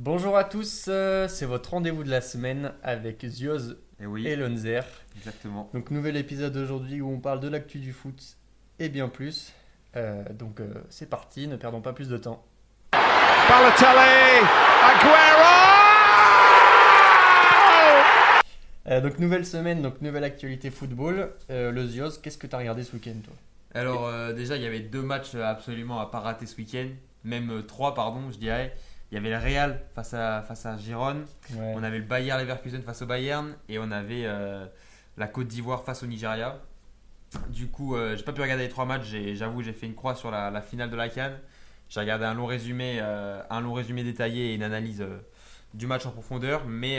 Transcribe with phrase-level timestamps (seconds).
[0.00, 4.36] Bonjour à tous, euh, c'est votre rendez-vous de la semaine avec Zioz Et oui, et
[4.36, 4.84] Lonzer.
[5.16, 5.68] exactement.
[5.74, 8.36] Donc nouvel épisode aujourd'hui où on parle de l'actu du foot
[8.78, 9.52] et bien plus.
[9.96, 12.44] Euh, donc euh, c'est parti, ne perdons pas plus de temps.
[12.92, 14.46] Balotelli,
[14.84, 15.54] Aguero!
[18.86, 21.32] Euh, donc nouvelle semaine, donc nouvelle actualité football.
[21.50, 23.34] Euh, le Zioz, qu'est-ce que tu as regardé ce week-end toi?
[23.74, 26.86] Alors euh, déjà, il y avait deux matchs absolument à pas rater ce week-end,
[27.24, 28.76] même euh, trois, pardon, je dirais.
[29.10, 31.24] Il y avait le Real face à, face à Gironne,
[31.54, 31.72] Ouais.
[31.76, 34.66] on avait le Bayern Leverkusen face au Bayern, et on avait euh,
[35.16, 36.60] la Côte d'Ivoire face au Nigeria.
[37.50, 40.14] Du coup, euh, j'ai pas pu regarder les trois matchs, j'avoue, j'ai fait une croix
[40.14, 41.38] sur la, la finale de la Cannes.
[41.88, 45.02] J'ai regardé un long résumé, euh, un long résumé détaillé et une analyse
[45.72, 46.66] du match en profondeur.
[46.66, 46.98] Mais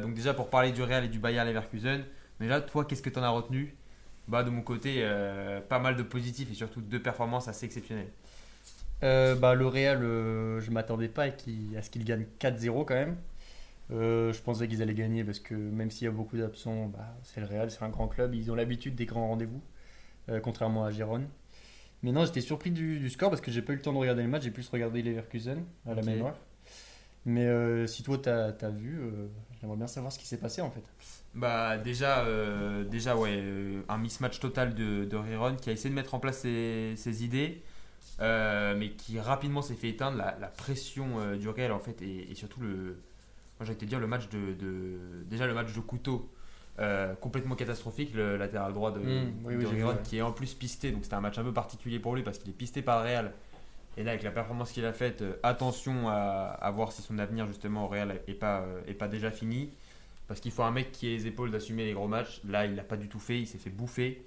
[0.00, 2.04] donc déjà pour parler du Real et du Bayern Leverkusen,
[2.38, 3.74] déjà toi, qu'est-ce que tu en as retenu?
[4.28, 5.08] Bah de mon côté,
[5.70, 8.10] pas mal de positifs et surtout deux performances assez exceptionnelles.
[9.02, 12.84] Euh, bah, le Real, euh, je m'attendais pas à qu'il- à ce qu'ils gagnent 4-0
[12.84, 13.16] quand même.
[13.92, 17.16] Euh, je pensais qu'ils allaient gagner parce que même s'il y a beaucoup d'absents, bah,
[17.24, 19.62] c'est le Real, c'est un grand club, ils ont l'habitude des grands rendez-vous,
[20.42, 21.28] contrairement à Gérone.
[22.02, 23.98] Mais non, j'étais surpris du, du score parce que j'ai pas eu le temps de
[23.98, 26.36] regarder le match, j'ai plus regardé Leverkusen à la mémoire.
[27.26, 29.28] Mais euh, si toi t'as as vu, euh,
[29.60, 30.84] j'aimerais bien savoir ce qui s'est passé en fait.
[31.34, 33.42] Bah déjà, euh, déjà ouais,
[33.88, 37.24] un mismatch total de, de Riron qui a essayé de mettre en place ses, ses
[37.24, 37.62] idées,
[38.20, 40.16] euh, mais qui rapidement s'est fait éteindre.
[40.18, 42.98] La, la pression euh, du Real en fait et, et surtout le,
[43.60, 46.30] moi de te dire le match de, de- déjà le match de couteau.
[46.78, 49.54] euh, complètement catastrophique, le latéral droit de, Mm, oui,
[49.94, 49.96] ouais.
[50.04, 52.36] qui est en plus pisté, donc c'était un match un peu particulier pour lui parce
[52.38, 53.32] qu'il est pisté par le Real.
[53.96, 56.14] Et là, avec la performance qu'il a faite, attention à,
[56.60, 59.70] à voir si son avenir justement au Real est pas, est pas déjà fini.
[60.28, 62.42] Parce qu'il faut un mec qui ait les épaules d'assumer les gros matchs.
[62.46, 64.22] Là, il l'a pas du tout fait, il s'est fait bouffer.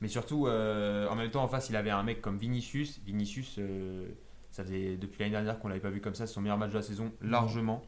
[0.00, 3.00] Mais surtout, euh, en même temps, en face, il avait un mec comme Vinicius.
[3.04, 4.08] Vinicius, euh,
[4.50, 6.70] ça faisait depuis l'année dernière qu'on l'avait pas vu comme ça, c'est son meilleur match
[6.70, 7.82] de la saison, largement.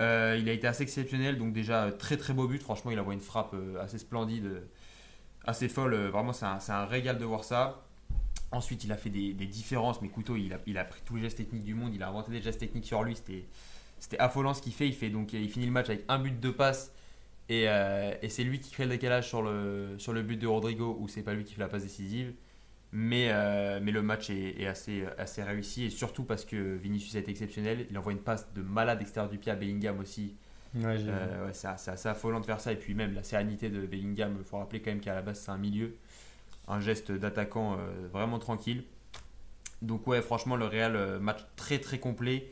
[0.00, 2.62] Euh, il a été assez exceptionnel, donc déjà très très beau but.
[2.62, 4.62] Franchement, il envoie une frappe assez splendide,
[5.44, 5.94] assez folle.
[5.94, 7.84] Vraiment, c'est un, un régal de voir ça.
[8.50, 11.22] Ensuite, il a fait des, différences, mais Couteau, il a, il a pris tous les
[11.22, 13.14] gestes techniques du monde, il a inventé des gestes techniques sur lui.
[13.98, 14.86] C'était affolant ce qu'il fait.
[14.86, 16.94] Il, fait donc, il finit le match avec un but de passe,
[17.48, 20.46] et, euh, et c'est lui qui crée le décalage sur le, sur le but de
[20.46, 22.32] Rodrigo, ou c'est pas lui qui fait la passe décisive.
[22.90, 27.16] Mais, euh, mais le match est, est assez, assez réussi, et surtout parce que Vinicius
[27.16, 27.86] a été exceptionnel.
[27.90, 30.36] Il envoie une passe de malade extérieur du pied à Bellingham aussi.
[30.74, 30.96] Ouais.
[30.98, 32.72] Euh, ouais, c'est assez affolant de faire ça.
[32.72, 35.40] Et puis même la sérénité de Bellingham, il faut rappeler quand même qu'à la base
[35.40, 35.96] c'est un milieu.
[36.66, 38.84] Un geste d'attaquant euh, vraiment tranquille.
[39.82, 42.50] Donc ouais, franchement, le Real, match très très complet.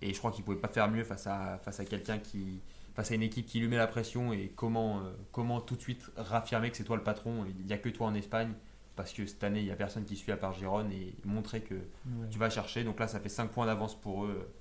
[0.00, 2.60] Et je crois qu'il pouvait pas faire mieux face à, face à quelqu'un qui...
[2.94, 5.80] Face à une équipe qui lui met la pression et comment, euh, comment tout de
[5.80, 7.44] suite raffirmer que c'est toi le patron.
[7.58, 8.52] Il n'y a que toi en Espagne.
[8.96, 11.60] Parce que cette année, il n'y a personne qui suit à part Gérone et montrer
[11.62, 12.28] que Ouais.
[12.30, 12.84] tu vas chercher.
[12.84, 14.52] Donc là, ça fait 5 points d'avance pour eux euh,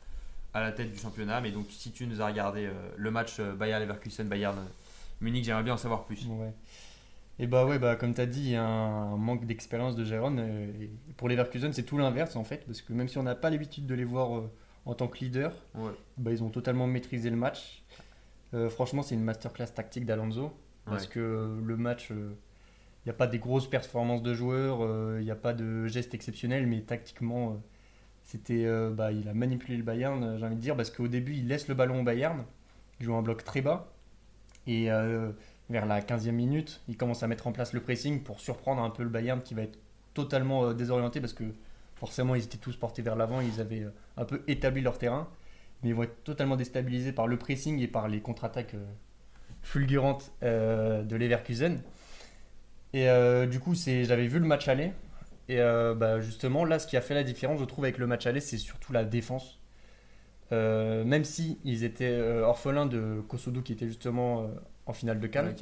[0.56, 1.40] à la tête du championnat.
[1.42, 4.58] Mais donc, si tu nous as regardé euh, le match euh, Bayern Leverkusen, Bayern
[5.22, 6.26] Munich, j'aimerais bien en savoir plus.
[6.26, 6.52] Ouais.
[7.38, 10.04] Et bah ouais, bah comme tu as dit, il y a un manque d'expérience de
[10.04, 10.40] Jérôme.
[10.40, 13.24] euh, et pour les Leverkusen, c'est tout l'inverse en fait, parce que même si on
[13.24, 14.42] n'a pas l'habitude de les voir
[14.88, 15.92] en tant que leader, Ouais.
[16.18, 17.84] bah, ils ont totalement maîtrisé le match.
[18.54, 20.52] Euh, franchement, c'est une masterclass tactique d'Alonso,
[20.86, 21.10] parce Ouais.
[21.12, 22.36] que euh, le match, il
[23.06, 24.80] n'y a pas des grosses performances de joueurs,
[25.20, 27.56] il n'y a pas de gestes exceptionnels, mais tactiquement, euh,
[28.24, 31.08] c'était, euh, bah, il a manipulé le Bayern, euh, j'ai envie de dire, parce qu'au
[31.08, 32.44] début, il laisse le ballon au Bayern,
[33.00, 33.92] il joue un bloc très bas,
[34.68, 35.32] et euh,
[35.70, 38.90] vers la 15e minute, il commence à mettre en place le pressing pour surprendre un
[38.90, 39.78] peu le Bayern qui va être
[40.14, 41.44] totalement euh, désorienté parce que
[41.96, 45.28] forcément ils étaient tous portés vers l'avant, ils avaient euh, un peu établi leur terrain,
[45.84, 48.86] mais ils vont être totalement déstabilisés par le pressing et par les contre-attaques euh,
[49.62, 51.82] fulgurantes euh, de Leverkusen.
[52.94, 54.92] Et euh, du coup, c'est, j'avais vu le match aller.
[55.50, 58.26] Et bah, justement, là, ce qui a fait la différence, je trouve, avec le match
[58.26, 59.60] aller, c'est surtout la défense.
[60.52, 64.50] Même si ils étaient orphelins de Kosodo qui était justement
[64.86, 65.54] en finale de Cannes,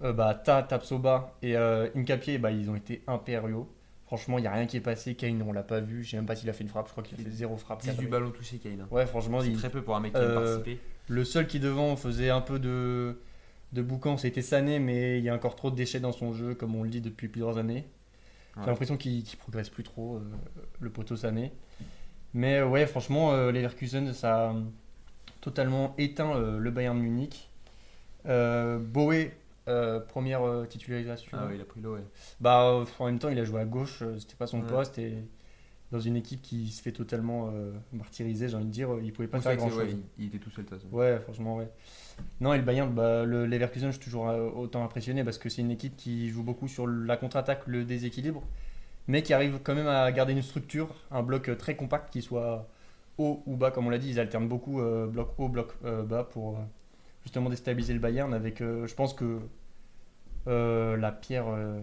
[0.00, 0.12] ouais.
[0.12, 3.68] bah, Ta, Tapsoba et Incapié, bah, ils ont été impériaux.
[4.12, 5.14] Franchement, il n'y a rien qui est passé.
[5.14, 6.04] Kane, on l'a pas vu.
[6.04, 6.86] Je sais même pas s'il a fait une frappe.
[6.88, 7.80] Je crois qu'il a fait zéro frappe.
[7.80, 8.06] 18 cadrée.
[8.08, 8.86] ballons touchés, Kane.
[8.90, 10.78] Ouais, franchement, C'est il- très peu pour un mec qui a Euh, participé.
[11.08, 13.18] le seul qui devant faisait un peu de,
[13.72, 16.54] de boucan, c'était Sané, mais il y a encore trop de déchets dans son jeu,
[16.54, 17.86] comme on le dit depuis plusieurs années.
[18.56, 18.66] J'ai Ouais.
[18.66, 20.20] l'impression qu'il qu'il progresse plus trop, euh,
[20.78, 21.50] le poteau Sané.
[22.34, 24.54] Mais euh, ouais, franchement, euh, Leverkusen, ça a
[25.40, 27.48] totalement éteint euh, le Bayern de Munich.
[28.26, 29.32] Boé,
[29.68, 31.38] euh, première euh, titularisation.
[31.40, 32.04] Ah ouais, il a pris l'eau, ouais.
[32.40, 34.66] Bah, euh, en même temps, il a joué à gauche, c'était pas son Ouais.
[34.68, 35.14] poste, et
[35.90, 37.52] dans une équipe qui se fait totalement
[37.92, 39.94] martyriser, j'ai envie de dire, il pouvait pas C'est faire vrai que grand c'est- chose.
[39.94, 40.86] ouais, il, il était tout seul, façon.
[40.90, 41.68] Ouais, franchement, ouais.
[42.40, 44.24] Non, et le Bayern, bah, le Leverkusen, je suis toujours
[44.56, 48.42] autant impressionné parce que c'est une équipe qui joue beaucoup sur la contre-attaque, le déséquilibre,
[49.06, 52.66] mais qui arrive quand même à garder une structure, un bloc très compact qui soit
[53.18, 56.58] haut ou bas, comme on l'a dit, ils alternent beaucoup bloc haut, bloc bas pour
[57.22, 58.32] justement déstabiliser le Bayern.
[58.34, 59.40] Avec, euh, je pense que
[60.48, 61.80] euh, la pierre euh,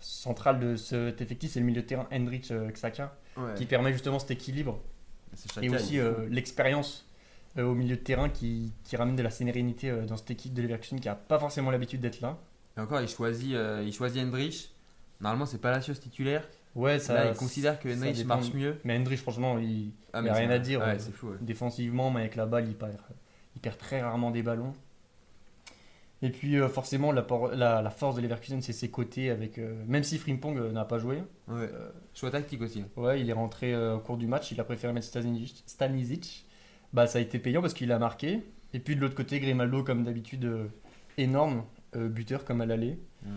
[0.00, 3.54] centrale de cet effectif, c'est le milieu de terrain Hendrich Xhaka, Ouais.
[3.54, 4.78] qui permet justement cet équilibre
[5.62, 5.98] et aussi
[6.28, 7.08] l'expérience
[7.56, 11.00] au milieu de terrain qui, qui ramène de la sérénité dans cette équipe de Leverkusen
[11.00, 12.36] qui n'a pas forcément l'habitude d'être là.
[12.76, 14.70] Et encore, il choisit, euh, il choisit Hendrich.
[15.20, 16.46] Normalement, c'est Palacios titulaire.
[16.74, 18.78] Ouais, ça, Là, il considère que Hendrich marche mieux.
[18.84, 21.12] Mais Hendrich, franchement, il, Ah, Il y a mais rien à dire, Ouais, euh, c'est
[21.12, 21.28] fou.
[21.28, 21.36] ouais.
[21.40, 22.96] défensivement, mais avec la balle, il perd,
[23.62, 24.72] perd très rarement des ballons.
[26.24, 29.30] Et puis, euh, forcément, la, por- la, la force de Leverkusen, c'est ses côtés.
[29.30, 31.68] Avec, euh, même si Frimpong euh, n'a pas joué, Ouais.
[32.14, 32.84] Choix tactique aussi.
[32.96, 34.52] ouais, il est rentré au cours du match.
[34.52, 35.64] Il a préféré mettre Stanisic.
[35.66, 36.46] Stanisic.
[36.92, 38.42] Bah, ça a été payant parce qu'il a marqué.
[38.72, 40.48] Et puis, de l'autre côté, Grimaldo, comme d'habitude,
[41.18, 41.64] énorme,
[41.94, 42.98] buteur comme à l'aller.
[43.24, 43.30] Ouais.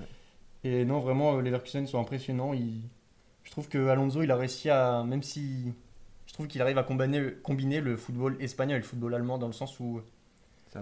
[0.63, 2.53] Et non, vraiment, Leverkusen sont impressionnants.
[2.53, 2.81] Il-
[3.43, 5.03] Je trouve que Alonso, il a réussi à.
[5.03, 5.73] Même si.
[6.27, 9.47] Je trouve qu'il arrive à combiner, combiner le football espagnol et le football allemand dans
[9.47, 10.01] le sens où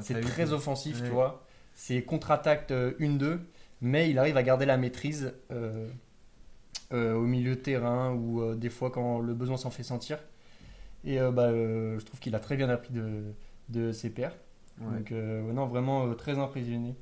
[0.01, 1.07] c'est très offensif, Ouais.
[1.07, 1.45] tu vois.
[1.73, 3.39] C'est contre-attaque euh, 1-2,
[3.81, 5.87] mais il arrive à garder la maîtrise euh,
[6.93, 10.19] euh, au milieu de terrain ou euh, des fois quand le besoin s'en fait sentir.
[11.03, 13.23] Et euh, bah, euh, je trouve qu'il a très bien appris de,
[13.69, 14.35] de ses pairs.
[14.79, 14.97] Ouais.
[14.99, 16.95] Donc, euh, non, vraiment euh, très impressionné.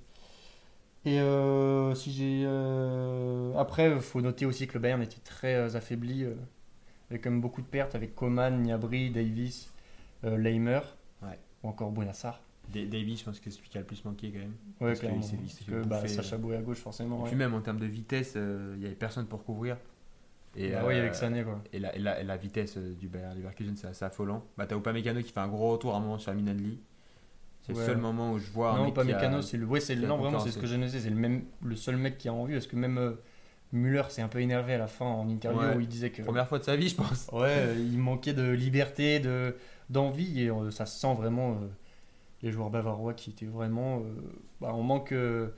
[1.05, 2.43] Et euh, si j'ai.
[2.45, 6.33] euh, Après, il faut noter aussi que le Bayern était très euh, affaibli, euh,
[7.09, 9.73] avec quand même beaucoup de pertes, avec Coman, Niabri, Davis,
[10.23, 10.79] euh, Leimer,
[11.23, 11.39] Ouais.
[11.63, 12.41] ou encore Bonassar.
[12.71, 14.53] Da- Davy, je pense que c'est celui qui a le plus manqué quand même.
[14.79, 15.21] Ouais, Parce clairement.
[15.21, 16.39] il il que, bah, Sacha euh.
[16.39, 17.19] Boué à gauche, forcément.
[17.19, 17.27] Et ouais.
[17.29, 19.77] puis même en termes de vitesse, euh, il n'y avait personne pour couvrir.
[20.55, 21.61] Et, bah euh, oui, avec Sané, quoi.
[21.71, 24.43] et, la, et, la, et la vitesse euh, du Bayer Leverkusen, c'est assez affolant.
[24.57, 26.79] Bah, t'as Upamecano qui fait un gros retour à un moment sur Minadli.
[27.61, 27.79] C'est Ouais.
[27.79, 29.65] le seul moment où je vois un Non, mec a- Mécano, c'est le.
[29.65, 30.99] Ouais, c'est non, vraiment, c'est ce que j'ai noté.
[30.99, 33.11] C'est le même, le seul mec qui a envie, parce que même euh,
[33.71, 35.75] Müller s'est un peu énervé à la fin en interview Ouais.
[35.77, 36.21] où il disait que.
[36.23, 37.29] Première fois de sa vie, je pense.
[37.31, 39.55] Ouais, euh, il manquait de liberté, de
[39.89, 41.67] d'envie et euh, ça se sent vraiment euh,
[42.43, 44.03] les joueurs bavarois qui étaient vraiment euh,
[44.59, 45.49] bah, en manque euh,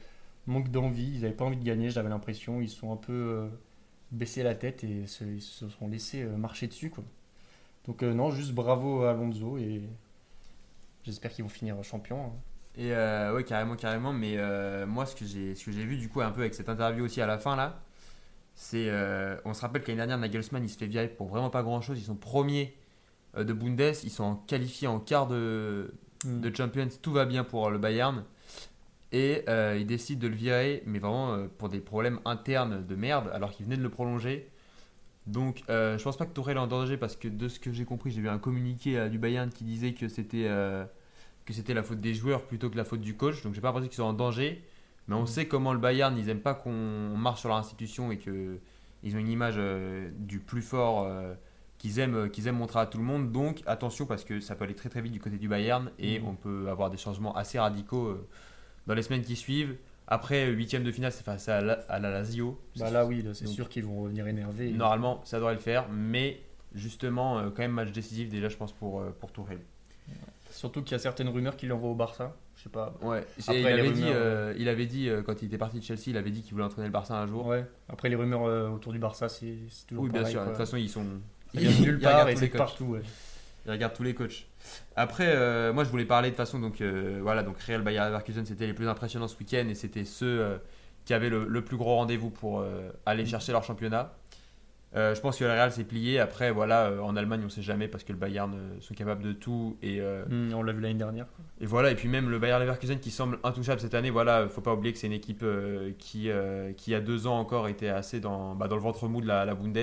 [0.47, 3.47] d'envie, ils n'avaient pas envie de gagner, j'avais l'impression, ils sont un peu euh,
[4.11, 7.03] baissé la tête et se, sont laissés euh, marcher dessus quoi.
[7.85, 9.81] Donc non, juste bravo à Alonso et
[11.03, 12.27] j'espère qu'ils vont finir champions.
[12.27, 12.31] hein.
[12.77, 12.91] Et
[13.33, 14.13] ouais, carrément, carrément.
[14.13, 14.37] Mais
[14.85, 15.53] moi, ce que j'ai,
[15.83, 17.81] vu du coup un peu avec cette interview aussi à la fin là,
[18.55, 18.89] c'est,
[19.43, 21.99] on se rappelle qu'année dernière Nagelsmann il se fait virer pour vraiment pas grand chose.
[21.99, 22.73] Ils sont premiers
[23.37, 25.93] de Bundes, ils sont qualifiés en quart de,
[26.25, 28.23] de Champions, tout va bien pour le Bayern.
[29.11, 32.95] Et euh, il décide de le virer, mais vraiment euh, pour des problèmes internes de
[32.95, 34.49] merde, alors qu'il venait de le prolonger.
[35.27, 37.71] Donc euh, je pense pas que Tourelle est en danger parce que de ce que
[37.71, 40.49] j'ai compris, j'ai vu un communiqué euh, du Bayern qui disait que c'était
[41.45, 43.43] que c'était la faute des joueurs plutôt que la faute du coach.
[43.43, 44.63] Donc j'ai pas l'impression qu'ils sont en danger.
[45.07, 45.27] Mais on Mhm.
[45.27, 48.57] sait comment le Bayern, ils aiment pas qu'on marche sur leur institution et que
[49.03, 51.33] ils ont une image euh, du plus fort euh,
[51.83, 53.33] qu'ils aiment, qu'ils aiment montrer à tout le monde.
[53.33, 56.19] Donc attention parce que ça peut aller très très vite du côté du Bayern et
[56.19, 56.27] Mhm.
[56.29, 58.25] on peut avoir des changements assez radicaux euh,
[58.87, 59.75] dans les semaines qui suivent.
[60.07, 62.57] Après, huitième de finale, c'est face à la, à la Lazio.
[62.77, 64.71] Bah là oui, c'est sûr qu'ils vont revenir énervés.
[64.71, 66.39] Normalement, ça devrait le faire, mais
[66.73, 69.59] justement, euh, quand même match décisif déjà, je pense, pour, euh, pour Tourelle.
[70.51, 72.33] Surtout qu'il y a certaines rumeurs qu'il l'envoie au Barça.
[72.55, 72.93] Je sais pas.
[73.01, 75.83] Ouais, Après, il, avait dit, euh, il avait dit, euh, quand il était parti de
[75.83, 77.47] Chelsea, il avait dit qu'il voulait entraîner le Barça un jour.
[77.47, 77.65] Ouais.
[77.89, 79.55] Après les rumeurs euh, autour du Barça, c'est
[79.87, 81.05] toujours oui, bien sûr, de toute façon, ils sont.
[81.53, 82.85] Ça vient nulle part et c'est partout.
[82.85, 83.01] ouais.
[83.65, 84.45] Il regarde tous les coachs.
[84.97, 88.45] Après, euh, moi je voulais parler de façon, donc euh, voilà, donc Real Bayer Leverkusen
[88.45, 90.57] c'était les plus impressionnants ce week-end et c'était ceux euh,
[91.05, 94.13] qui avaient le, le plus gros rendez-vous pour euh, aller chercher leur championnat.
[94.95, 96.19] Je pense que le Real s'est plié.
[96.19, 99.75] Après, voilà, en Allemagne on sait jamais parce que le Bayern sont capables de tout
[99.81, 101.25] et, Hmm, on l'a vu l'année dernière.
[101.35, 101.43] quoi.
[101.61, 101.89] et voilà.
[101.89, 104.93] Et puis même le Bayer Leverkusen qui semble intouchable cette année, voilà, faut pas oublier
[104.93, 105.43] que c'est une équipe
[105.97, 106.29] qui,
[106.77, 109.19] qui il y a deux ans encore était assez dans, bah, dans le ventre mou
[109.21, 109.79] de la, la Bundes.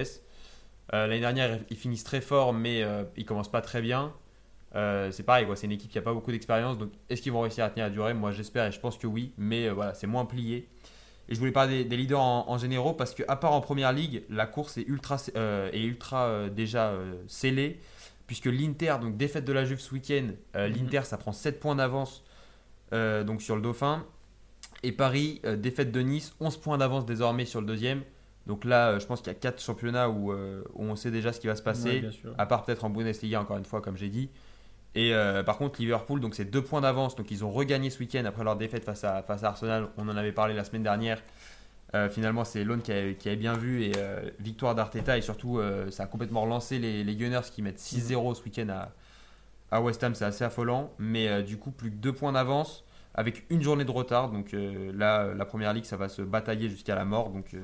[0.92, 4.12] Euh, L'année dernière, ils finissent très fort, mais euh, ils commencent pas très bien.
[4.74, 6.78] Euh, c'est pareil, quoi, c'est une équipe qui a pas beaucoup d'expérience.
[6.78, 9.06] Donc, est-ce qu'ils vont réussir à tenir à durer Moi, j'espère et je pense que
[9.06, 10.68] oui, mais euh, voilà, c'est moins plié.
[11.28, 13.60] Et je voulais parler des, des leaders en, en généraux parce que, à part en
[13.60, 16.92] première ligue, la course est ultra, euh, est ultra déjà
[17.28, 17.78] scellée.
[18.26, 20.66] Puisque l'Inter, donc défaite de la Juve ce week-end, Mhm.
[20.72, 22.22] l'Inter ça prend 7 points d'avance
[22.92, 24.04] donc sur le Dauphin.
[24.82, 28.02] Et Paris, défaite de Nice, 11 points d'avance désormais sur le deuxième.
[28.50, 31.12] Donc là, euh, je pense qu'il y a 4 championnats où, euh, où on sait
[31.12, 32.02] déjà ce qui va se passer.
[32.02, 32.32] Ouais.
[32.36, 34.28] À part peut-être en Bundesliga, encore une fois, comme j'ai dit.
[34.96, 37.14] Et euh, par contre, Liverpool, donc c'est deux points d'avance.
[37.14, 39.86] Donc ils ont regagné ce week-end après leur défaite face à, face à Arsenal.
[39.98, 41.22] On en avait parlé la semaine dernière.
[41.94, 43.84] Euh, finalement, c'est Lone qui, avait bien vu.
[43.84, 43.92] Et
[44.40, 45.16] victoire d'Arteta.
[45.16, 48.88] Et surtout, ça a complètement relancé les, les Gunners qui mettent 6-0 ce week-end à,
[49.70, 50.16] à West Ham.
[50.16, 50.90] C'est assez affolant.
[50.98, 52.82] Mais du coup, plus que deux points d'avance
[53.14, 54.30] avec une journée de retard.
[54.30, 57.30] Donc là, la première ligue, ça va se batailler jusqu'à la mort.
[57.30, 57.54] Donc.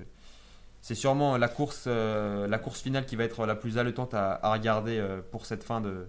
[0.87, 4.15] Euh, c'est sûrement la course, euh, la course finale qui va être la plus haletante
[4.15, 6.09] à, à regarder euh, pour, cette fin de,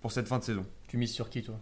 [0.00, 0.64] pour cette fin de saison.
[0.88, 1.54] Tu mises sur qui, toi?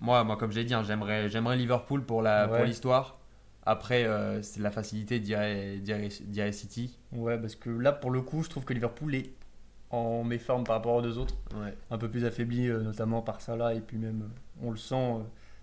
[0.00, 2.56] Moi, moi comme j'ai dit, hein, j'aimerais, j'aimerais Liverpool pour, la, Ouais.
[2.58, 3.18] pour l'histoire.
[3.66, 6.98] Après, euh, c'est la facilité d'IA d'IA City.
[7.12, 9.32] Ouais, parce que là, pour le coup, je trouve que Liverpool est
[9.90, 11.34] en méforme par rapport aux deux autres.
[11.54, 11.76] Ouais.
[11.90, 13.74] Un peu plus affaibli, euh, notamment par Salah.
[13.74, 15.18] Et puis même, euh, on le sent, euh,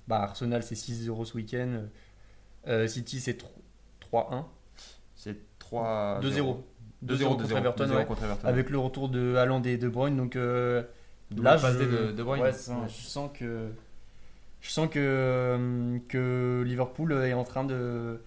[0.07, 1.85] bah, Arsenal, c'est 6-0 ce week-end.
[2.67, 3.43] Euh, City, c'est
[4.11, 4.45] 3-1.
[5.69, 6.57] C'est 3 2-0.
[7.05, 8.05] 2-0 contre Everton, 2-0 ouais.
[8.05, 8.47] contre Everton.
[8.47, 10.17] Avec le retour de Haaland et De Bruyne.
[10.17, 10.83] Donc euh,
[11.35, 11.67] là, je...
[11.77, 12.41] D de, de Bruyne.
[12.43, 12.77] Ouais, c'est ça.
[12.87, 13.69] je sens que
[14.61, 18.19] je sens que, euh, que Liverpool est en train de,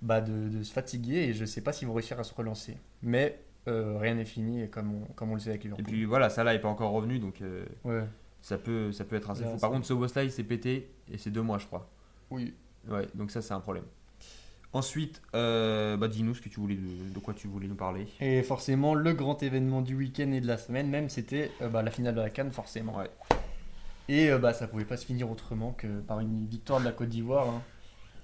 [0.00, 2.76] bah, de, de se fatiguer et je sais pas s'ils vont réussir à se relancer.
[3.02, 5.86] Mais euh, rien n'est fini comme on, comme on le sait avec Et Liverpool.
[5.86, 8.04] puis voilà, Salah n'est pas encore revenu, donc euh, ouais.
[8.40, 9.58] ça, peut, ça peut être assez Là, fou.
[9.58, 11.88] Par contre, Soboslai s'est pété et c'est deux mois, je crois.
[12.30, 12.54] Oui.
[12.88, 13.84] Ouais, donc ça, c'est un problème.
[14.74, 18.06] Ensuite, euh, bah, dis-nous ce que tu voulais, de, de quoi tu voulais nous parler.
[18.20, 21.82] Et forcément, le grand événement du week-end et de la semaine même, c'était euh, bah,
[21.82, 22.96] la finale de la Cannes, forcément.
[22.96, 23.10] Ouais.
[24.08, 26.92] Et euh, bah, ça pouvait pas se finir autrement que par une victoire de la
[26.92, 27.48] Côte d'Ivoire.
[27.48, 27.62] hein.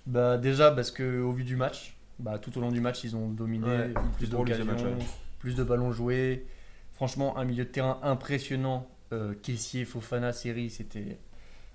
[0.06, 3.14] Bah, déjà, parce que au vu du match, bah, tout au long du match, ils
[3.14, 5.04] ont dominé, Ouais, plus d'occasions, ouais.
[5.38, 6.46] plus de ballons joués.
[6.94, 8.88] Franchement, un milieu de terrain impressionnant.
[9.12, 11.18] Euh, Kessier, Fofana, c'était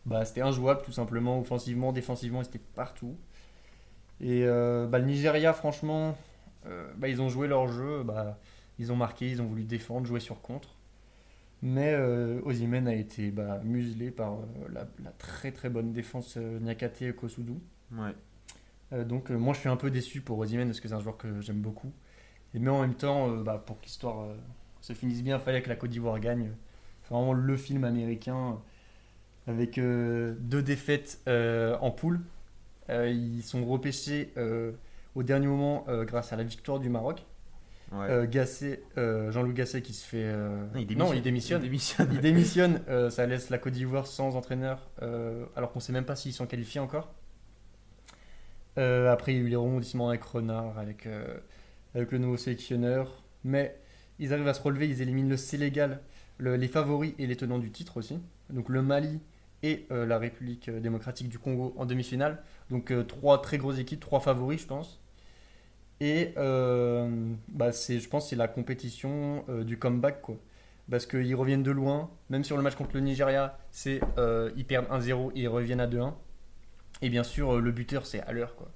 [0.06, 3.16] bah, c'était injouable tout simplement, offensivement, défensivement, c'était partout.
[4.22, 6.16] Et euh, bah, le Nigeria, franchement,
[6.66, 8.40] euh, bah, ils ont joué leur jeu, bah,
[8.80, 10.76] ils ont marqué, ils ont voulu défendre, jouer sur contre.
[11.62, 17.02] Mais euh, a été bah, muselé par euh, la, la très très bonne défense Nyakate
[17.04, 17.54] et Kosudu.
[17.92, 19.06] Ouais.
[19.06, 21.42] Donc moi je suis un peu déçu pour Osimhen parce que c'est un joueur que
[21.42, 21.92] j'aime beaucoup.
[22.54, 24.28] Et mais en même temps, bah, pour que l'histoire
[24.82, 26.52] se finisse bien, il fallait que la Côte d'Ivoire gagne.
[27.02, 28.60] C'est vraiment le film américain
[29.48, 32.20] avec deux défaites en poule.
[32.90, 34.72] Euh, ils sont repêchés euh,
[35.16, 37.26] au dernier moment euh, grâce à la victoire du Maroc.
[37.92, 38.28] Ouais.
[38.28, 40.34] Gasset, Jean-Loup Gasset qui se fait.
[40.34, 41.62] Non, il non, il démissionne.
[41.62, 42.10] Il démissionne.
[42.12, 44.90] Il démissionne, ça laisse la Côte d'Ivoire sans entraîneur,
[45.56, 47.14] alors qu'on sait même pas s'ils sont qualifiés encore.
[48.80, 51.38] Euh, après, il y a eu les rebondissements avec Renard, avec, euh,
[51.94, 53.24] avec le nouveau sélectionneur.
[53.44, 53.78] Mais
[54.20, 56.00] ils arrivent à se relever, ils éliminent le Sénégal,
[56.38, 58.20] le- les favoris et les tenants du titre aussi.
[58.50, 59.20] Donc le Mali
[59.62, 62.42] et euh, la République démocratique du Congo en demi-finale.
[62.70, 65.00] Donc euh, trois très grosses équipes, trois favoris, je pense.
[66.00, 67.10] Et euh,
[67.50, 70.22] bah, c'est, je pense c'est la compétition euh, du comeback.
[70.22, 70.36] Quoi
[70.92, 72.10] parce qu'ils reviennent de loin.
[72.30, 74.02] Même sur le match contre le Nigeria, c'est
[74.58, 76.12] ils perdent 1-0 et ils reviennent à 2-1.
[77.02, 78.56] Et bien sûr, le buteur, c'est à l'heure.
[78.58, 78.68] quoi.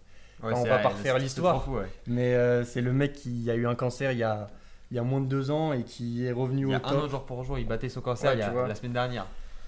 [0.41, 1.67] Ouais, on va pas refaire l'histoire.
[1.69, 1.83] ouais.
[2.07, 4.47] Mais c'est le mec qui a eu un cancer il y a,
[4.89, 6.87] il y a moins de deux ans et qui est revenu Il y au a
[6.87, 7.09] un an top.
[7.09, 8.67] jour pour jour, il battait son cancer Ouais, il y a- tu vois.
[8.69, 9.25] la semaine dernière.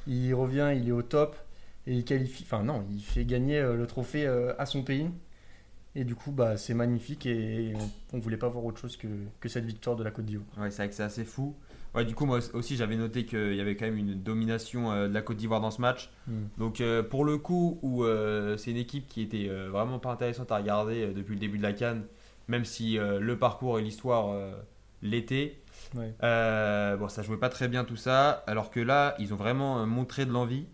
[0.07, 1.35] Il revient, il est au top
[1.87, 2.43] et il qualifie.
[2.43, 5.09] Enfin, non, il fait gagner euh, le trophée euh, à son pays.
[5.95, 9.07] Et du coup, bah, c'est magnifique et on, on voulait pas voir autre chose que,
[9.39, 10.47] que cette victoire de la Côte d'Ivoire.
[10.57, 11.55] Ouais, c'est vrai que c'est assez fou.
[11.95, 15.07] Ouais, du coup, moi aussi, j'avais noté qu'il y avait quand même une domination euh,
[15.07, 16.11] de la Côte d'Ivoire dans ce match.
[16.27, 16.43] Hmm.
[16.59, 20.51] Donc, euh, pour le coup, où euh, c'est une équipe qui était vraiment pas intéressante
[20.51, 22.03] à regarder depuis le début de la Cannes,
[22.47, 24.35] même si le parcours et l'histoire
[25.01, 25.59] l'étaient.
[25.95, 26.13] Ouais.
[26.21, 30.25] Bon, ça jouait pas très bien tout ça, alors que là, ils ont vraiment montré
[30.25, 30.65] de l'envie.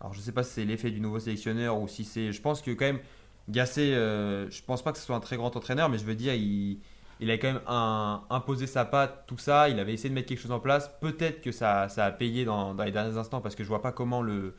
[0.00, 2.32] Alors, je sais pas si c'est l'effet du nouveau sélectionneur ou si c'est.
[2.32, 3.00] Je pense que quand même,
[3.48, 6.14] Gasset, euh, je pense pas que ce soit un très grand entraîneur, mais je veux
[6.14, 6.80] dire, il,
[7.30, 7.60] a quand même
[8.30, 9.68] imposé sa patte, tout ça.
[9.68, 10.90] Il avait essayé de mettre quelque chose en place.
[11.00, 13.92] Peut-être que ça, ça a payé dans, les derniers instants parce que je vois pas
[13.92, 14.54] comment le,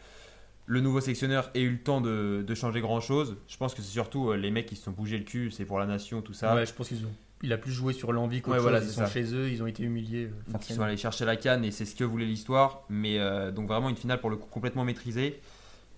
[0.68, 3.38] le nouveau sélectionneur ait eu le temps de, de changer grand chose.
[3.48, 5.66] Je pense que c'est surtout euh, les mecs qui se sont bougé le cul, c'est
[5.66, 6.54] pour la nation, tout ça.
[6.54, 7.14] Ouais, je pense qu'ils ont.
[7.44, 9.08] Il a plus joué sur l'envie qu'autre Ouais, voilà, ils sont ça.
[9.08, 10.26] chez eux, ils ont été humiliés.
[10.26, 12.84] euh, Donc ils sont allés chercher la canne et c'est ce que voulait l'histoire.
[12.90, 15.40] Mais euh, donc vraiment une finale pour le coup complètement maîtrisée.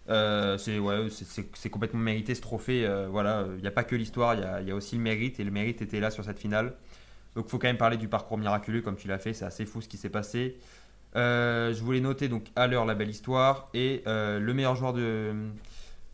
[0.09, 1.07] Euh, c'est ouais,
[1.71, 2.85] complètement mérité ce trophée.
[2.85, 4.95] euh, voilà, il n'y a pas que l'histoire, il y a, il y a aussi
[4.95, 6.73] le mérite et le mérite était là sur cette finale.
[7.35, 9.33] Donc il faut quand même parler du parcours miraculeux comme tu l'as fait.
[9.33, 10.57] C'est assez fou ce qui s'est passé.
[11.15, 15.33] Je voulais noter donc à l'heure la belle histoire et le meilleur joueur de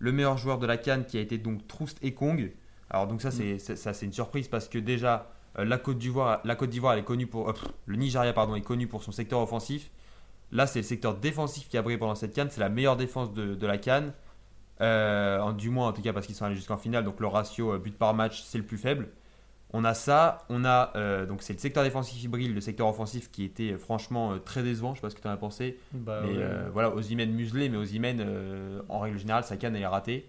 [0.01, 2.51] le meilleur joueur de la canne qui a été donc Troust et Kong.
[2.89, 5.98] Alors donc ça c'est c'est- ça c'est une surprise parce que déjà euh, la Côte
[6.00, 7.53] d'Ivoire la Côte d'Ivoire elle est connue pour euh,
[7.86, 9.91] le Nigeria pardon est connu pour son secteur offensif.
[10.51, 12.50] Là c'est le secteur défensif qui a brillé pendant cette canne.
[12.50, 14.13] C'est la meilleure défense de, de la canne.
[14.81, 17.77] Euh, du moins en tout cas parce qu'ils sont allés jusqu'en finale donc le ratio
[17.77, 19.10] but par match c'est le plus faible.
[19.72, 22.88] On a ça, on a euh, donc c'est le secteur défensif qui brille, le secteur
[22.88, 24.96] offensif qui était franchement euh, très décevant.
[24.96, 25.77] Je sais pas ce que tu en as pensé.
[25.93, 26.38] Bah, Mais ouais.
[26.39, 28.25] euh, voilà, Osimhen muselé, mais Osimhen,
[28.89, 30.27] en règle générale, sa canne elle est ratée.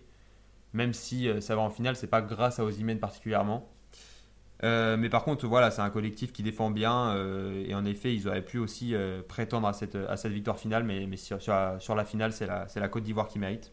[0.73, 3.69] Même si euh, ça va en finale, c'est pas grâce à Osimhen particulièrement.
[4.62, 7.15] Euh, mais par contre, voilà, c'est un collectif qui défend bien.
[7.17, 8.95] euh, et en effet, ils auraient pu aussi
[9.29, 10.85] prétendre à cette, à cette victoire finale.
[10.85, 13.73] Mais, sur, la, finale, c'est la, la Côte d'Ivoire qui mérite.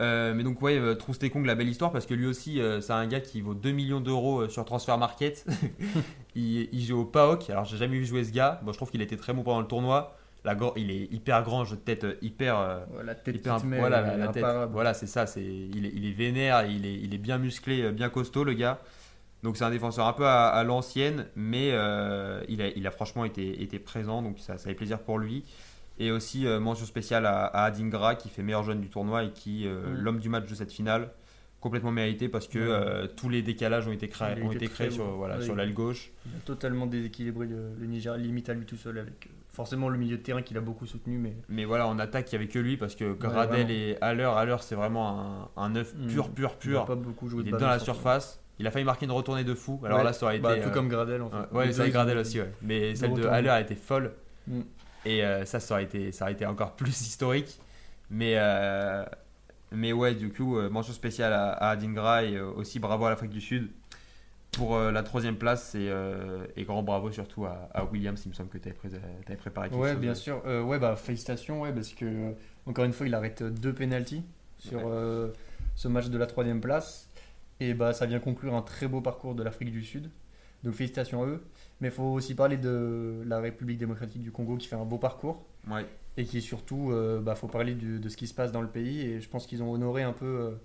[0.00, 3.40] Mais donc, ouais, Troustekong, la belle histoire, parce que lui aussi, c'est un gars qui
[3.40, 5.44] vaut 2 millions d'euros sur Transfer Market.
[6.36, 7.50] il, il joue au PAOK.
[7.50, 8.60] Alors, j'ai jamais vu jouer ce gars.
[8.62, 10.17] Bon, je trouve qu'il était très bon pendant le tournoi.
[10.56, 12.58] La il est hyper grand, jeu de tête euh, hyper.
[12.58, 14.44] euh, La tête hyper met, voilà, elle la, est la tête.
[14.44, 14.72] imparable.
[14.72, 15.26] Voilà, c'est ça.
[15.26, 18.44] C'est, il, est, il est vénère, il est, il est bien musclé, euh, bien costaud,
[18.44, 18.80] le gars.
[19.42, 22.90] Donc, c'est un défenseur un peu à, à l'ancienne, mais euh, il, a, il a
[22.90, 24.22] franchement été, été présent.
[24.22, 25.44] Donc, ça, ça fait plaisir pour lui.
[26.00, 29.30] Et aussi, euh, mention spéciale à, à Adingra, qui fait meilleur jeune du tournoi et
[29.30, 29.94] qui, euh, Mm.
[30.00, 31.10] l'homme du match de cette finale,
[31.60, 32.66] complètement mérité parce que Ouais.
[32.68, 35.16] euh, tous les décalages ont été créés, ont été sur, bon.
[35.16, 36.10] voilà, Ouais, sur il- l'aile gauche.
[36.26, 39.88] Il a totalement déséquilibré le, le Niger, limite à lui tout seul avec euh, forcément
[39.88, 42.44] le milieu de terrain qu'il a beaucoup soutenu, mais Mais voilà, en attaque, il n'y
[42.44, 46.06] avait que lui parce que Gradel et Haller, Haller c'est vraiment un, un œuf Mm.
[46.06, 46.84] pur, pur, il n'a pur.
[46.86, 48.40] pas beaucoup joué Il est dans la sur- surface.
[48.60, 49.80] Il a failli marquer une retournée de fou.
[49.84, 50.04] Alors Ouais.
[50.04, 50.62] là, ça aurait Bah, été.
[50.62, 51.54] tout euh, comme Gradel en fait.
[51.56, 52.52] Ouais, ils Gradel aussi, ouais.
[52.62, 53.26] Mais celle de.
[53.26, 54.12] Haller a été folle.
[54.46, 54.60] Mm.
[55.04, 57.60] Et euh, ça, ça aurait, été, ça aurait été encore plus historique.
[58.10, 59.04] Mais, euh,
[59.72, 63.10] mais ouais, du coup, euh, mention spéciale à, à Adingra et euh, aussi bravo à
[63.10, 63.70] l'Afrique du Sud
[64.52, 68.20] pour euh, la troisième place et, euh, et grand bravo surtout à, à Williams.
[68.24, 70.00] Il me semble que tu avais, préparé quelque Ouais, chose.
[70.00, 70.42] bien sûr.
[70.46, 72.32] Euh, ouais, bah félicitations, ouais, parce que
[72.66, 74.22] encore une fois, il arrête deux pénalties
[74.58, 75.30] sur Ouais.
[75.76, 77.08] ce match de la troisième place,
[77.60, 80.10] et bah ça vient conclure un très beau parcours de l'Afrique du Sud.
[80.64, 81.44] Donc félicitations à eux.
[81.80, 84.98] Mais il faut aussi parler de la République démocratique du Congo qui fait un beau
[84.98, 85.86] parcours Ouais.
[86.16, 88.66] et qui surtout, euh, bah faut parler du- de ce qui se passe dans le
[88.68, 89.02] pays.
[89.02, 90.56] Et je pense qu'ils ont honoré un peu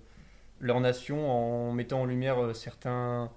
[0.58, 3.30] leur nation en mettant en lumière certains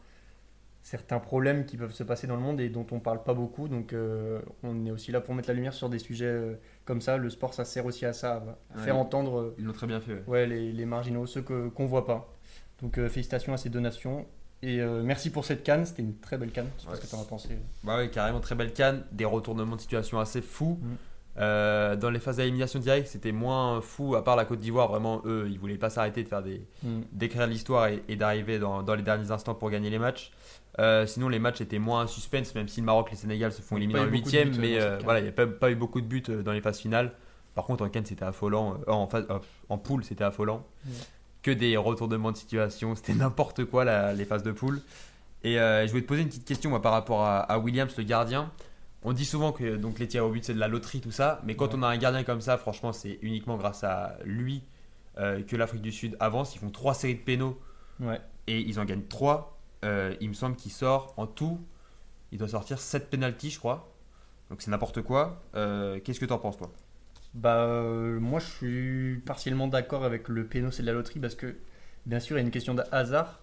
[0.87, 3.67] certains problèmes qui peuvent se passer dans le monde et dont on parle pas beaucoup.
[3.67, 6.53] Donc euh, on est aussi là pour mettre la lumière sur des sujets euh,
[6.85, 7.17] comme ça.
[7.17, 8.35] Le sport, ça sert aussi à ça,
[8.73, 8.83] à Ouais.
[8.85, 10.13] faire entendre euh, Ils l'ont très bien fait.
[10.13, 10.23] ouais.
[10.27, 12.33] ouais, les, les marginaux, ceux que, qu'on voit pas.
[12.81, 14.25] Donc félicitations à ces deux nations.
[14.63, 16.67] Et merci pour cette canne, c'était une très belle canne.
[16.77, 17.49] Je sais pas ce que tu en as pensé.
[17.83, 20.79] Bah ouais, carrément très belle canne, des retournements de situation assez fous.
[20.81, 20.95] Mm.
[21.39, 25.21] Euh, dans les phases d'élimination directe, c'était moins fou, à part la Côte d'Ivoire, vraiment,
[25.25, 27.01] eux, ils voulaient pas s'arrêter de faire des, Mm.
[27.11, 30.31] d'écrire l'histoire et, et d'arriver dans, dans les derniers instants pour gagner les matchs.
[30.79, 33.61] Euh, sinon, les matchs étaient moins suspense, même si le Maroc et le Sénégal se
[33.61, 36.05] font éliminer en huitième, mais euh, voilà, il n'y a pas, pas eu beaucoup de
[36.07, 37.13] buts dans les phases finales.
[37.55, 38.77] Par contre, en Cannes, c'était affolant.
[38.87, 39.25] En, phase,
[39.69, 40.63] en poule, c'était affolant.
[40.85, 40.91] Ouais.
[41.41, 44.79] Que des retournements de situation, c'était n'importe quoi la- les phases de poule.
[45.43, 48.03] Et je voulais te poser une petite question moi, par rapport à, à Williams, le
[48.03, 48.51] gardien.
[49.09, 51.41] On dit souvent que donc, les tirs au but, c'est de la loterie, tout ça.
[51.45, 51.75] Mais quand Ouais.
[51.79, 54.63] on a un gardien comme ça, franchement, c'est uniquement grâce à lui
[55.17, 56.55] euh, que l'Afrique du Sud avance.
[56.55, 57.57] Ils font trois séries de pénaux
[58.01, 58.19] Ouais.
[58.47, 59.57] et ils en gagnent 3.
[60.19, 61.59] il me semble qu'il sort en tout,
[62.33, 63.93] il doit sortir 7 pénalties, je crois.
[64.49, 65.41] Donc c'est n'importe quoi.
[65.55, 66.69] Euh, Qu'est-ce que t'en penses, toi?
[67.33, 71.35] Bah, euh, moi, je suis partiellement d'accord avec le péno, c'est de la loterie parce
[71.35, 71.55] que,
[72.05, 73.39] bien sûr, il y a une question de hasard,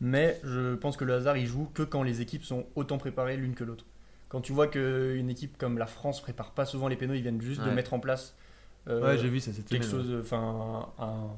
[0.00, 3.36] mais je pense que le hasard, il joue que quand les équipes sont autant préparées
[3.36, 3.84] l'une que l'autre.
[4.30, 7.42] Quand tu vois qu'une équipe comme la France prépare pas souvent les pénaux, ils viennent
[7.42, 8.34] juste de mettre en place
[8.88, 11.36] euh, Ouais, j'ai vu ça cette quelque semaine, chose, enfin, un,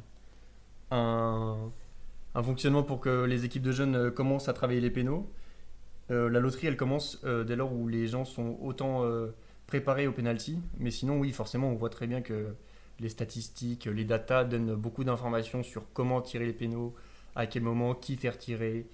[0.90, 1.56] un,
[2.34, 5.28] un fonctionnement pour que les équipes de jeunes euh, commencent à travailler les pénaux.
[6.10, 9.02] Euh, la loterie, elle commence euh, dès lors où les gens sont autant
[9.66, 10.60] préparés au penalty.
[10.78, 12.54] Mais sinon, oui, forcément, on voit très bien que
[13.00, 16.94] les statistiques, les datas donnent beaucoup d'informations sur comment tirer les pénaux,
[17.34, 18.86] à quel moment, qui faire tirer.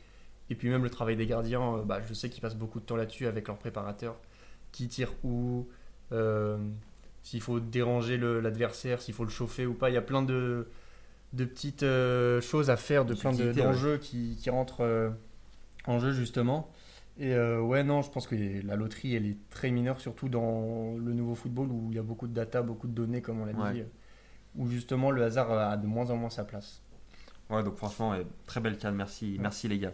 [0.50, 2.84] Et puis même le travail des gardiens, euh, bah, je sais qu'ils passent beaucoup de
[2.84, 4.16] temps là-dessus avec leurs préparateurs.
[4.72, 5.66] Qui tire où,
[6.12, 6.58] euh,
[7.22, 9.90] s'il faut déranger l'adversaire, s'il faut le chauffer ou pas.
[9.90, 10.68] Il y a plein de,
[11.32, 13.66] de petites euh, choses à faire, de plein de- Subtilités, ouais.
[13.66, 15.10] d'enjeux qui, qui rentrent euh,
[15.86, 16.70] en jeu justement.
[17.20, 21.12] Et ouais, non, je pense que la loterie, elle est très mineure, surtout dans le
[21.12, 23.54] nouveau football où il y a beaucoup de data, beaucoup de données, comme on l'a
[23.54, 23.72] Ouais.
[23.72, 23.82] dit,
[24.54, 26.80] où justement le hasard a de moins en moins sa place.
[27.50, 28.14] Ouais, donc franchement,
[28.46, 29.90] très belle canne, merci, merci les gars.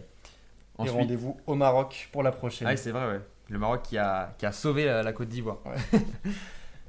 [0.77, 2.67] Et Ensuite, rendez-vous au Maroc pour la prochaine.
[2.67, 3.21] ah, c'est vrai, ouais.
[3.49, 5.59] Le Maroc qui a, qui a sauvé la, la Côte d'Ivoire.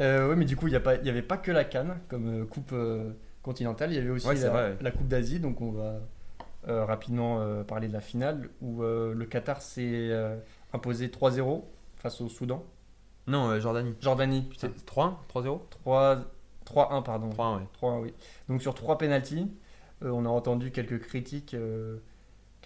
[0.01, 2.73] Euh, ouais, mais du coup, il n'y avait pas que la Cannes comme euh, coupe
[2.75, 4.77] euh, continentale, il y avait aussi Ouais, la, vrai, ouais.
[4.83, 6.01] la Coupe d'Asie, donc on va
[6.69, 10.37] euh, rapidement euh, parler de la finale où euh, le Qatar s'est euh,
[10.75, 11.63] imposé 3-0
[11.97, 12.63] face au Soudan.
[13.27, 13.95] Non, euh, Jordanie.
[14.03, 14.69] Jordanie, putain.
[14.77, 16.17] C'est 3-1 3-0 3
[16.67, 17.31] 3-1, pardon.
[17.31, 17.63] 3-1, ouais.
[17.81, 18.15] 3-1, oui.
[18.51, 19.51] Donc sur 3 pénalties,
[20.03, 21.97] euh, on a entendu quelques critiques, euh,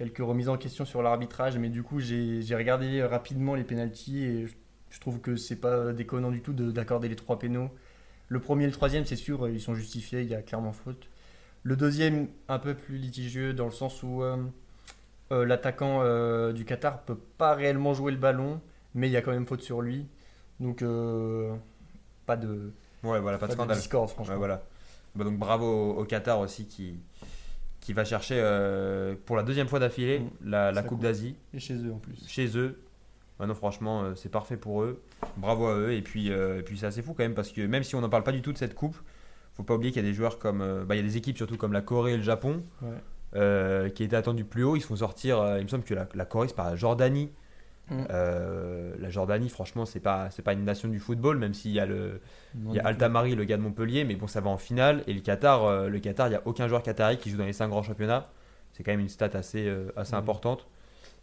[0.01, 4.47] quelques remises en question sur l'arbitrage, mais du coup j'ai regardé rapidement les pénalties et
[4.47, 4.55] je,
[4.89, 7.69] je trouve que c'est pas déconnant du tout de- d'accorder les trois pénaux.
[8.29, 11.11] Le premier et le troisième, c'est sûr, ils sont justifiés, il y a clairement faute.
[11.65, 14.39] Le deuxième, un peu plus litigieux dans le sens où euh,
[15.33, 18.59] euh, l'attaquant euh, du Qatar peut pas réellement jouer le ballon,
[18.95, 20.07] mais il y a quand même faute sur lui.
[20.61, 20.83] Donc
[22.25, 24.09] pas de, Ouais, voilà, pas de pas de scandale.
[24.09, 24.33] franchement.
[24.33, 24.63] Ouais, voilà.
[25.15, 26.95] Bah, donc bravo au, au Qatar aussi qui,
[27.90, 30.48] qui va chercher euh, pour la deuxième fois d'affilée Mm.
[30.48, 32.24] la, Coupe d'Asie Et chez eux en plus.
[32.29, 32.79] chez eux.
[33.37, 35.03] Bah non, franchement, euh, c'est parfait pour eux.
[35.38, 35.92] Bravo à eux.
[35.92, 38.00] Et puis, euh, et puis c'est assez fou quand même parce que même si on
[38.00, 38.96] n'en parle pas du tout de cette coupe,
[39.55, 40.85] faut pas oublier qu'il y a des joueurs comme.
[40.87, 43.90] bah, il y a des équipes surtout comme la Corée et le Japon Ouais.
[43.92, 44.76] qui étaient attendus plus haut.
[44.76, 45.57] Ils se font sortir.
[45.59, 47.33] il me semble que la, la Corée, c'est par la Jordanie.
[47.90, 48.05] Mm.
[48.11, 51.81] Euh, la Jordanie, franchement, c'est pas, c'est pas une nation du football, même s'il y
[51.81, 52.20] a le.
[52.55, 55.03] Il y a Altamari, le gars de Montpellier, mais bon, ça va en finale.
[55.07, 57.44] Et le Qatar, euh, le Qatar, il n'y a aucun joueur qatari qui joue dans
[57.46, 58.29] les 5 grands championnats.
[58.72, 60.18] C'est quand même une stat assez, euh, assez Mhm.
[60.20, 60.66] importante.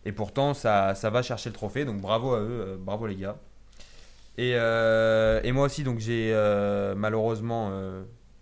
[0.06, 1.86] Et pourtant, ça, ça va chercher le trophée.
[1.86, 3.38] Donc bravo à eux, bravo les gars.
[4.38, 6.32] Et, et moi aussi, donc j'ai
[6.96, 7.72] malheureusement,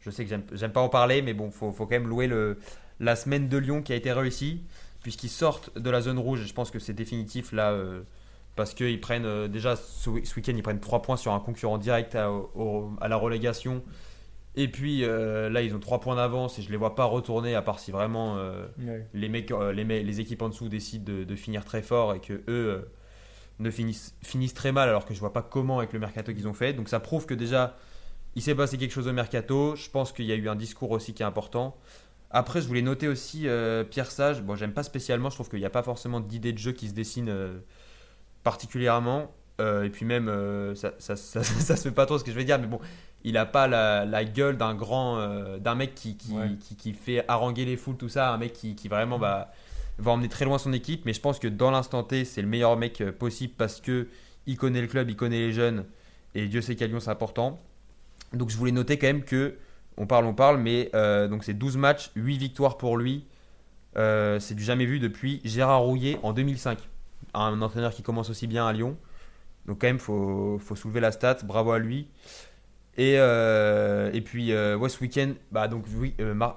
[0.01, 2.27] je sais que j'aime- j'aime pas en parler, mais bon, faut, faut quand même louer
[2.27, 2.57] le,
[2.99, 4.61] la semaine de Lyon qui a été réussie,
[5.05, 6.41] puisqu'ils sortent de la zone rouge.
[6.41, 7.69] Et je pense que c'est définitif là.
[7.73, 8.01] euh,
[8.55, 11.39] parce qu'ils prennent euh, déjà ce, week- ce week-end, ils prennent 3 points sur un
[11.39, 13.83] concurrent direct à, au- à la relégation.
[14.55, 17.53] Et puis euh, là, ils ont 3 points d'avance et je les vois pas retourner
[17.53, 18.35] à part si vraiment
[18.79, 19.05] Ouais.
[19.13, 22.19] les, mecs, les, me- les équipes en dessous décident de, de finir très fort et
[22.19, 22.89] que eux
[23.59, 26.47] ne finissent, finissent très mal alors que je vois pas comment avec le mercato qu'ils
[26.47, 26.73] ont fait.
[26.73, 27.77] Donc ça prouve que déjà
[28.35, 29.75] il s'est passé quelque chose au mercato.
[29.75, 31.77] Je pense qu'il y a eu un discours aussi qui est important.
[32.37, 34.41] Après, je voulais noter aussi euh, Pierre Sage.
[34.41, 35.29] Bon, j'aime pas spécialement.
[35.29, 37.59] Je trouve qu'il n'y a pas forcément d'idée de jeu qui se dessine euh,
[38.43, 39.31] particulièrement.
[39.61, 40.27] Euh, et puis même,
[40.75, 42.81] ça, ça, ça, ça se fait pas trop ce que je vais dire, mais bon,
[43.23, 46.49] il a pas la, la gueule d'un grand, d'un mec qui, qui, Ouais.
[46.59, 49.53] qui, qui fait haranguer les foules, tout ça, un mec qui, qui vraiment va,
[49.97, 51.05] va emmener très loin son équipe.
[51.05, 54.09] Mais je pense que dans l'instant T, c'est le meilleur mec possible parce que
[54.45, 55.85] il connaît le club, il connaît les jeunes,
[56.35, 57.61] et Dieu sait qu'à Lyon c'est important.
[58.33, 59.55] Donc je voulais noter quand même que,
[59.97, 63.25] on parle, on parle, mais euh, donc c'est 12 matchs, 8 victoires pour lui.
[63.97, 66.77] Euh, c'est du jamais vu depuis Gérard Rouillet en 2005.
[67.33, 68.97] Un entraîneur qui commence aussi bien à Lyon.
[69.67, 71.37] Donc quand même, faut, faut soulever la stat.
[71.43, 72.07] Bravo à lui.
[72.97, 75.85] Et, euh, puis, ouais, ce week-end, bah, donc,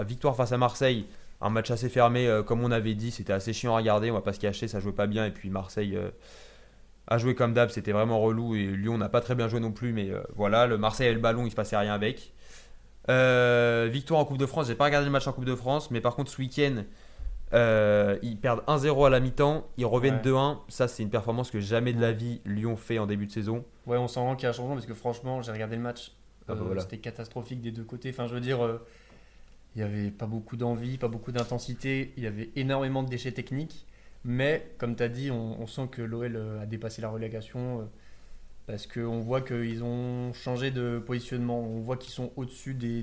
[0.07, 1.07] victoire face à Marseille.
[1.40, 3.12] Un match assez fermé, comme on avait dit.
[3.12, 4.11] C'était assez chiant à regarder.
[4.11, 5.24] On va pas se cacher, ça jouait pas bien.
[5.27, 5.96] Et puis Marseille
[7.07, 7.70] a joué comme d'hab.
[7.70, 8.57] C'était vraiment relou.
[8.57, 9.92] Et Lyon n'a pas très bien joué non plus.
[9.92, 12.33] Mais voilà, le Marseille avait le ballon, il se passait rien avec.
[13.11, 14.66] Euh, victoire en Coupe de France.
[14.66, 15.90] J'ai pas regardé le match en Coupe de France.
[15.90, 16.85] Mais par contre, ce week-end,
[17.55, 19.66] euh, ils perdent 1-0 à la mi-temps.
[19.77, 20.23] Ils reviennent Ouais.
[20.23, 20.59] 2-1.
[20.68, 23.64] Ça, c'est une performance que jamais de la vie Lyon fait en début de saison.
[23.87, 25.83] Ouais, on sent vraiment qu'il y a un changement parce que franchement, j'ai regardé le
[25.83, 26.12] match.
[26.49, 26.83] Ah bah euh, voilà.
[26.83, 28.11] C'était catastrophique des deux côtés.
[28.11, 28.59] Enfin, je veux dire,
[29.75, 32.12] il y avait pas beaucoup d'envie, pas beaucoup d'intensité.
[32.16, 33.87] Il y avait énormément de déchets techniques.
[34.25, 37.88] Mais comme tu as dit, on, on sent que l'OL a dépassé la relégation
[38.68, 41.59] parce qu'on voit qu'ils ont changé de positionnement.
[41.59, 43.02] On voit qu'ils sont au-dessus des,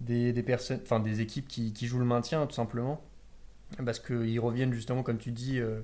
[0.00, 3.02] des, des, personnes, enfin, des équipes qui, jouent le maintien, tout simplement.
[3.84, 5.80] Parce qu'ils reviennent justement, comme tu dis, euh,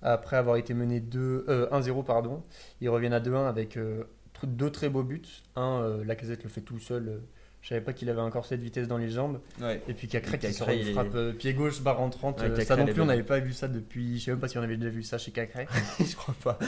[0.00, 2.42] après avoir été menés 2, euh, 1-0, pardon.
[2.80, 4.04] Ils reviennent à 2-1 avec euh,
[4.44, 5.22] deux très beaux buts.
[5.54, 7.20] Un, euh, Lacazette le fait tout seul.
[7.66, 9.40] Je savais pas qu'il avait encore cette vitesse dans les jambes.
[9.88, 12.40] Et puis Cacré qui sort une frappe euh, pied gauche, barre rentrante.
[12.40, 14.20] Ouais, euh, ça non plus, on n'avait pas vu ça depuis.
[14.20, 15.66] Je sais même pas si on avait déjà vu ça chez Cacré.
[15.98, 16.60] je crois pas.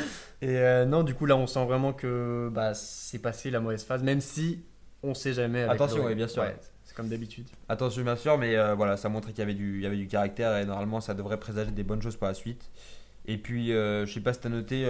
[0.42, 3.84] Et euh, non, du coup, là, on sent vraiment que bah, c'est passé la mauvaise
[3.84, 4.64] phase, même si
[5.04, 5.60] on sait jamais.
[5.60, 6.42] avec Attention, oui, bien sûr.
[6.42, 7.46] Ouais, c'est comme d'habitude.
[7.68, 9.98] Attention bien sûr, mais euh, voilà, ça montrait qu'il y avait du, il y avait
[9.98, 12.72] du caractère et normalement ça devrait présager des bonnes choses pour la suite.
[13.24, 14.82] Et puis, euh, je sais pas si tu as noté,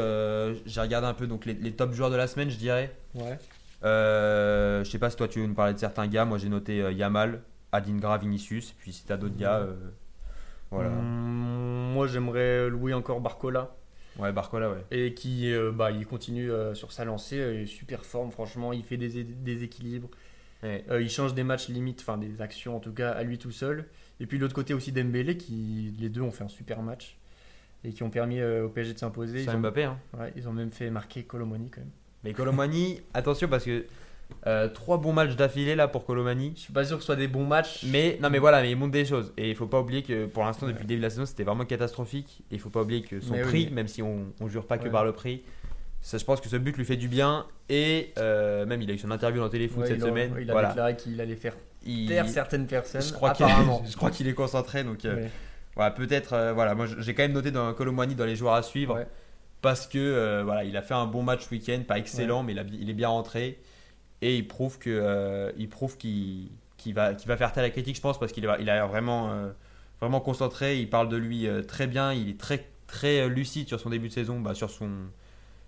[0.65, 2.97] j'ai regardé un peu donc les, les top joueurs de la semaine, je dirais.
[3.15, 3.39] Ouais.
[3.85, 6.25] Euh, je sais pas si toi tu veux nous parler de certains gars.
[6.25, 8.71] Moi j'ai noté euh, Yamal, Adingra, Vinicius.
[8.71, 9.75] Et puis si tu as d'autres gars, euh,
[10.71, 10.91] voilà.
[10.91, 13.75] Hum, moi, j'aimerais louer encore Barcola.
[14.19, 14.85] Ouais, Barcola, ouais.
[14.91, 17.39] Et qui euh, bah, il continue euh, sur sa lancée.
[17.39, 18.73] euh, Il est super forme, franchement.
[18.73, 20.09] Il fait des, des équilibres.
[20.63, 20.85] Ouais.
[20.91, 23.53] Euh, il change des matchs limite, enfin des actions en tout cas, à lui tout
[23.53, 23.87] seul.
[24.21, 27.17] Et puis de l'autre côté aussi Dembélé, qui les deux ont fait un super match.
[27.85, 29.39] Et qui ont permis euh, au PSG de s'imposer.
[29.45, 29.99] C'est Ils, ont- Mbappé, hein.
[30.19, 31.91] ouais, ils ont même fait marquer Colomoni quand même.
[32.25, 33.87] Mais Colomani, attention parce que
[34.47, 36.53] euh, trois bons matchs d'affilée là pour Colomani.
[36.57, 37.85] Je suis pas sûr que ce soit des bons matchs.
[37.91, 40.27] Mais non mais voilà, mais il monte des choses et il faut pas oublier que
[40.27, 42.83] pour l'instant depuis le début de la saison c'était vraiment catastrophique et il faut pas
[42.83, 44.91] oublier que son Mais prix, même si on, on jure pas que Ouais.
[44.91, 45.43] par le prix,
[46.01, 48.95] ça, je pense que ce but lui fait du bien et euh, même il a
[48.95, 50.35] eu son interview dans Téléfoot Ouais, cette il a- semaine.
[50.41, 50.69] il a voilà.
[50.69, 51.55] déclaré qu'il allait faire
[51.87, 53.01] Il- taire certaines personnes.
[53.03, 53.83] je crois qu'il apparemment.
[53.91, 55.31] je crois qu'il est concentré donc euh, Ouais.
[55.75, 58.63] voilà peut-être euh, voilà moi j'ai quand même noté dans Colomani dans les joueurs à
[58.63, 59.07] suivre Ouais.
[59.63, 62.53] Parce que euh, voilà il a fait un bon match ce week-end pas excellent mais
[62.53, 63.59] il, a bi- il est bien rentré.
[64.21, 66.49] Et il prouve que euh, il prouve qu'il
[66.95, 68.89] va qu'il va faire taire la critique je pense parce qu'il a, il a l'air
[68.89, 69.51] vraiment euh,
[70.01, 70.79] vraiment concentré.
[70.81, 72.13] Il parle de lui très bien.
[72.13, 74.91] Il est très très lucide sur son début de saison bah, sur son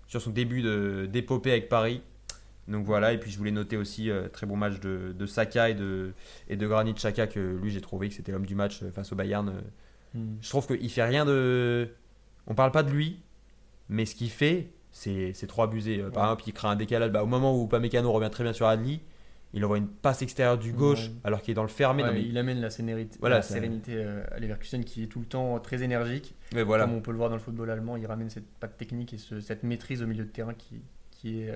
[0.07, 0.61] sur son début
[1.07, 2.01] d'épopée avec Paris.
[2.67, 3.13] Donc voilà.
[3.13, 6.11] Et puis je voulais noter aussi très bon match de, de Saka et de
[6.49, 9.15] et de Granit Xhaka que lui j'ai trouvé que c'était l'homme du match face au
[9.15, 9.53] Bayern
[10.13, 10.35] Hmm.
[10.41, 11.87] je trouve qu'il fait rien de.
[12.45, 13.21] On parle pas de lui,
[13.91, 15.99] mais ce qu'il fait, c'est trop abusé.
[15.99, 16.29] Euh, Par Ouais.
[16.31, 17.11] exemple, il crée un décalage.
[17.11, 19.01] Bah, au moment où Pamecano revient très bien sur Adli,
[19.53, 21.13] il envoie une passe extérieure du gauche Ouais.
[21.25, 22.01] alors qu'il est dans le fermé.
[22.03, 25.03] Ouais, Non, mais- Il amène la sérénité, Voilà, la ça- sérénité euh, à Leverkusen qui
[25.03, 26.33] est tout le temps très énergique.
[26.55, 26.85] mais voilà.
[26.85, 29.17] Comme on peut le voir dans le football allemand, il ramène cette patte technique et
[29.17, 31.55] ce- cette maîtrise au milieu de terrain qui, qui est euh,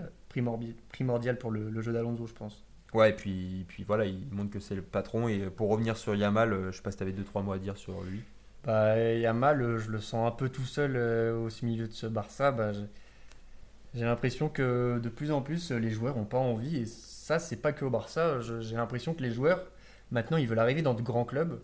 [0.89, 2.63] primordiale pour le, le jeu d'Alonso, je pense.
[2.93, 5.27] Ouais, et puis, puis voilà, il montre que c'est le patron.
[5.27, 7.75] Et pour revenir sur Yamal, je sais pas si tu avais 2-3 mots à dire
[7.77, 8.21] sur lui.
[8.65, 12.51] Bah, Yamal, je le sens un peu tout seul euh, au milieu de ce Barça.
[12.51, 16.77] Bah, j'ai- l'impression que de plus en plus, les joueurs n'ont pas envie.
[16.77, 18.39] Et ça, c'est pas que au Barça.
[18.61, 19.63] J'ai l'impression que les joueurs,
[20.11, 21.59] maintenant, ils veulent arriver dans de grands clubs.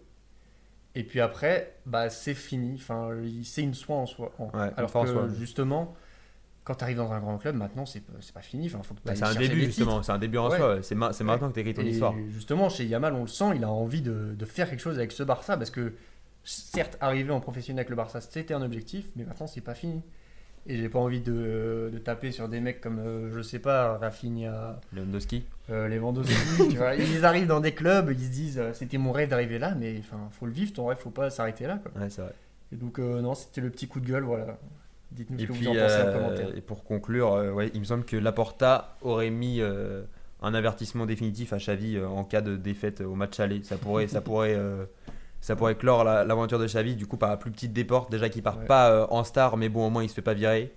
[0.93, 2.75] Et puis après, bah, c'est fini.
[2.75, 3.09] Enfin,
[3.43, 4.31] c'est une soin en soi.
[4.39, 5.27] Ouais, Alors en que soi.
[5.39, 5.95] justement,
[6.65, 8.01] quand tu arrives dans un grand club, maintenant, c'est
[8.33, 8.67] pas- fini.
[8.67, 10.03] Enfin, faut que Bah, c'est un début, justement.
[10.03, 10.57] C'est un début en Ouais.
[10.57, 10.83] soi.
[10.83, 12.13] C'est ma- c'est maintenant que tu écris ton Et histoire.
[12.29, 15.11] Justement, chez Yamal, on le sent, il a envie de, de faire quelque chose avec
[15.13, 15.93] ce Barça parce que,
[16.43, 20.01] certes, arriver en professionnel avec le Barça, c'était un objectif, mais maintenant, c'est pas fini.
[20.67, 23.97] Et j'ai pas envie de, de taper sur des mecs comme, euh, je sais pas,
[23.97, 25.43] Rafinha, Lewandowski.
[25.71, 26.35] euh, Lewandowski.
[26.69, 26.93] tu vois.
[26.95, 29.95] Ils arrivent dans des clubs, ils se disent, euh, c'était mon rêve d'arriver là, mais
[29.99, 31.79] enfin, faut le vivre, ton rêve, faut pas s'arrêter là.
[31.81, 31.99] Quoi.
[31.99, 32.33] Ouais, c'est vrai.
[32.71, 34.59] Et donc, euh, non, c'était le petit coup de gueule, voilà.
[35.11, 36.55] Dites-nous ce que puis, vous en pensez en commentaire.
[36.55, 41.57] et pour conclure, ouais, il me semble que Laporta aurait mis un avertissement définitif à
[41.57, 43.61] Xavi en cas de défaite au match aller.
[43.63, 44.55] Ça pourrait, ça pourrait,
[45.41, 46.95] ça pourrait clore la- l'aventure de Xavi.
[46.95, 48.65] Du coup, par la plus petite des portes, déjà qu'il part Ouais.
[48.65, 50.71] pas euh, en star, mais bon, au moins il se fait pas virer.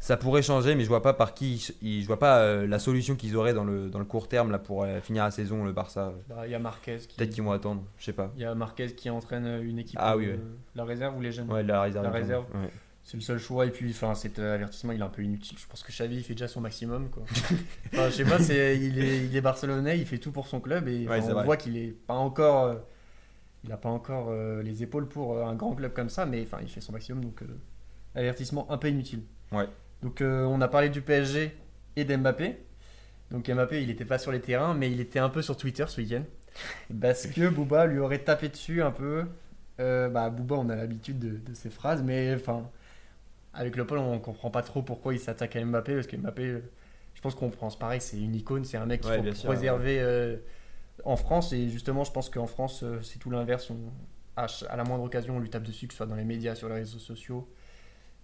[0.00, 3.14] Ça pourrait changer, mais je vois pas par qui, je vois pas euh, la solution
[3.16, 5.72] qu'ils auraient dans le, dans le court terme là pour euh, finir la saison le
[5.72, 6.12] Barça.
[6.28, 7.16] Bah, Il y a Marquez qui.
[7.16, 8.30] Peut-être qu'ils vont attendre, je sais pas.
[8.36, 9.98] Il y a Marquez qui entraîne une équipe.
[10.02, 10.38] Ah oui, ouais.
[10.74, 11.50] La réserve ou les jeunes?
[11.50, 12.04] Ouais, la réserve.
[12.04, 12.44] La réserve.
[12.54, 12.68] Ouais.
[13.02, 13.64] C'est le seul choix.
[13.64, 15.56] Et puis, enfin, cet avertissement, il est un peu inutile.
[15.58, 17.08] Je pense que Xavi, il fait déjà son maximum.
[17.10, 17.22] Quoi.
[17.92, 20.86] enfin, je sais pas, il, est, il est barcelonais, il fait tout pour son club.
[20.88, 22.76] Et on voit qu'il est pas encore.
[23.64, 26.26] Il n'a pas encore euh, les épaules pour euh, un grand club comme ça.
[26.26, 27.24] Mais enfin, il fait son maximum.
[27.24, 27.46] Donc, euh,
[28.14, 29.22] avertissement un peu inutile.
[29.52, 29.66] Ouais.
[30.02, 31.56] Donc, on a parlé du PSG
[31.96, 32.58] et d'Mbappé.
[33.30, 35.86] Donc, Mbappé, il n'était pas sur les terrains, mais il était un peu sur Twitter
[35.88, 36.22] ce week-end.
[37.00, 39.24] Parce que Booba lui aurait tapé dessus un peu.
[39.78, 42.68] Bah, Booba, on a l'habitude de, de ces phrases, mais enfin,
[43.54, 46.58] avec le Paul, on comprend pas trop pourquoi il s'attaque à Mbappé, parce que Mbappé,
[47.14, 49.48] je pense qu'on pense pareil, c'est une icône, c'est un mec qu'il Ouais, faut sûr,
[49.48, 50.38] préserver
[51.04, 53.70] en France, et justement, je pense qu'en France, euh, c'est tout l'inverse.
[53.70, 53.92] On-
[54.36, 56.68] À, la moindre occasion, on lui tape dessus, que ce soit dans les médias, sur
[56.68, 57.48] les réseaux sociaux.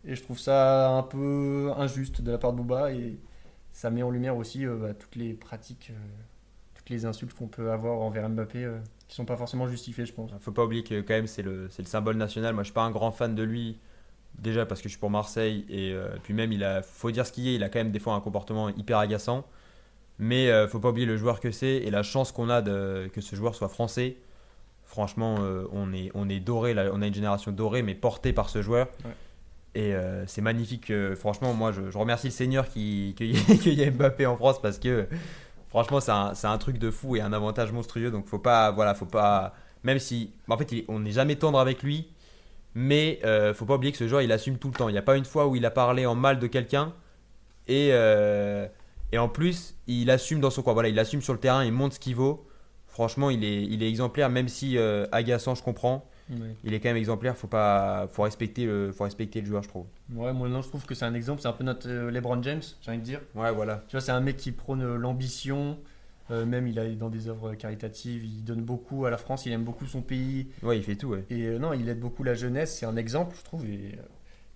[0.04, 3.18] Et je trouve ça un peu injuste de la part de Booba, et
[3.72, 5.94] ça met en lumière aussi euh, bah, toutes les pratiques, euh,
[6.74, 8.78] toutes les insultes qu'on peut avoir envers Mbappé, euh,
[9.08, 10.30] qui sont pas forcément justifiées, je pense.
[10.40, 12.54] Faut pas oublier que quand même c'est le, le symbole national.
[12.54, 13.78] Moi je suis pas un grand fan de lui.
[14.38, 17.32] Déjà parce que je suis pour Marseille et puis même il a, faut dire ce
[17.32, 19.46] qu'il est, il a quand même des fois un comportement hyper agaçant.
[20.22, 23.08] Mais euh, faut pas oublier le joueur que c'est et la chance qu'on a de,
[23.12, 24.16] que ce joueur soit français.
[24.84, 28.32] Franchement, euh, on est, on est doré, là, on a une génération dorée mais portée
[28.32, 28.88] par ce joueur.
[29.04, 29.12] Ouais.
[29.74, 30.92] Et euh, c'est magnifique.
[31.16, 34.26] franchement, moi je, je remercie le Seigneur qui- qu'il y, ait- qu'il y ait Mbappé
[34.26, 35.06] en France parce que
[35.68, 38.10] franchement c'est un, un truc de fou et un avantage monstrueux.
[38.10, 39.54] Donc faut pas, voilà, faut pas
[39.84, 42.08] même si en fait on n'est jamais tendre avec lui
[42.74, 43.20] mais
[43.54, 45.16] faut pas oublier que ce joueur il assume tout le temps il n'y a pas
[45.16, 46.92] une fois où il a parlé en mal de quelqu'un
[47.66, 47.90] et,
[49.12, 50.72] et en plus il assume dans son coin.
[50.72, 52.46] Voilà il assume sur le terrain il montre ce qu'il vaut.
[52.86, 56.06] Franchement il est, il est exemplaire même si euh, agaçant je comprends.
[56.62, 59.68] Il est quand même exemplaire faut pas faut respecter le faut respecter le joueur je
[59.68, 59.86] trouve.
[60.14, 62.40] Ouais, moi non, je trouve que c'est un exemple, c'est un peu notre euh, LeBron
[62.44, 63.20] James, j'ai envie de dire.
[63.34, 63.82] ouais voilà.
[63.88, 65.76] Tu vois, c'est un mec qui prône euh, l'ambition,
[66.30, 69.50] euh, même il est dans des œuvres caritatives, il donne beaucoup à la France, il
[69.50, 71.24] aime beaucoup son pays, ouais il fait tout ouais.
[71.30, 73.98] Et euh, non, il aide beaucoup la jeunesse, c'est un exemple, je trouve, et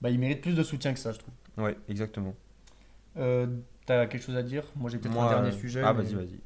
[0.01, 1.35] bah, il mérite plus de soutien que ça, je trouve.
[1.59, 2.37] ouais exactement.
[3.17, 3.49] Euh,
[3.87, 4.64] T'as quelque chose à dire?
[4.77, 5.83] Moi j'ai peut-être un dernier euh, sujet.
[5.85, 6.38] ah mais- vas-y vas-y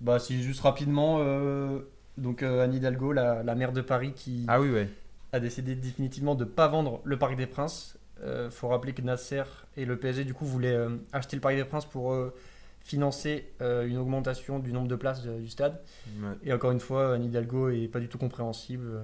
[0.00, 1.80] Bah, si juste rapidement, euh,
[2.18, 4.88] donc euh, Anne Hidalgo, la, la maire de Paris, qui ah oui ouais
[5.32, 7.96] a décidé définitivement de ne pas vendre le Parc des Princes.
[8.22, 9.44] Il faut rappeler que Nasser
[9.78, 12.34] et le PSG du coup voulaient euh, acheter le Parc des Princes pour euh,
[12.80, 15.80] financer euh, une augmentation du nombre de places euh, du stade.
[16.20, 16.28] Ouais.
[16.44, 19.02] Et encore une fois, Anne Hidalgo est pas du tout compréhensible euh,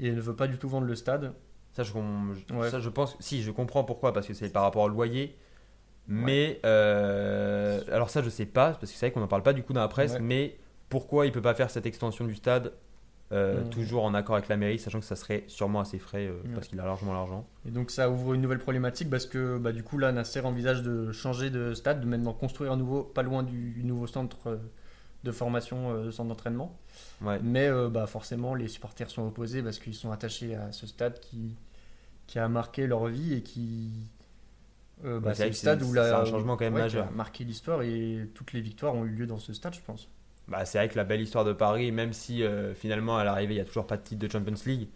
[0.00, 1.32] et elle ne veut pas du tout vendre le stade.
[1.72, 1.92] Ça je-
[2.54, 2.70] Ouais.
[2.70, 5.36] ça, je pense, si, je comprends pourquoi, parce que c'est par rapport au loyer.
[6.06, 9.52] Mais, euh, alors ça, je sais pas, parce que c'est vrai qu'on n'en parle pas
[9.52, 10.20] du coup dans la presse, Ouais.
[10.20, 10.56] mais
[10.90, 12.72] pourquoi il peut pas faire cette extension du stade
[13.32, 13.70] euh, Mhm.
[13.70, 16.50] toujours en accord avec la mairie, sachant que ça serait sûrement assez frais, euh, Ouais.
[16.54, 17.46] parce qu'il a largement l'argent.
[17.66, 20.82] Et donc ça ouvre une nouvelle problématique parce que bah, du coup là Nasser envisage
[20.82, 24.56] de changer de stade, de maintenant construire un nouveau, pas loin du nouveau centre euh,
[25.24, 26.78] de formation, euh, centre d'entraînement.
[27.22, 27.40] Ouais.
[27.42, 31.18] Mais euh, bah, forcément, les supporters sont opposés parce qu'ils sont attachés à ce stade
[31.18, 31.56] qui,
[32.26, 33.90] qui a marqué leur vie et qui.
[35.04, 37.06] Euh, bah, Ouais, c'est le stade où la, un changement quand même ouais, majeur.
[37.06, 39.80] qui a marqué l'histoire et toutes les victoires ont eu lieu dans ce stade, je
[39.80, 40.10] pense.
[40.48, 43.54] Bah, c'est vrai que la belle histoire de Paris, même si euh, finalement à l'arrivée
[43.54, 44.88] il n'y a toujours pas de titre de Champions League,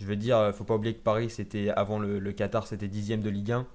[0.00, 2.88] je veux dire, euh, faut pas oublier que Paris, c'était avant le, le Qatar, c'était
[2.88, 3.66] dixième de Ligue 1.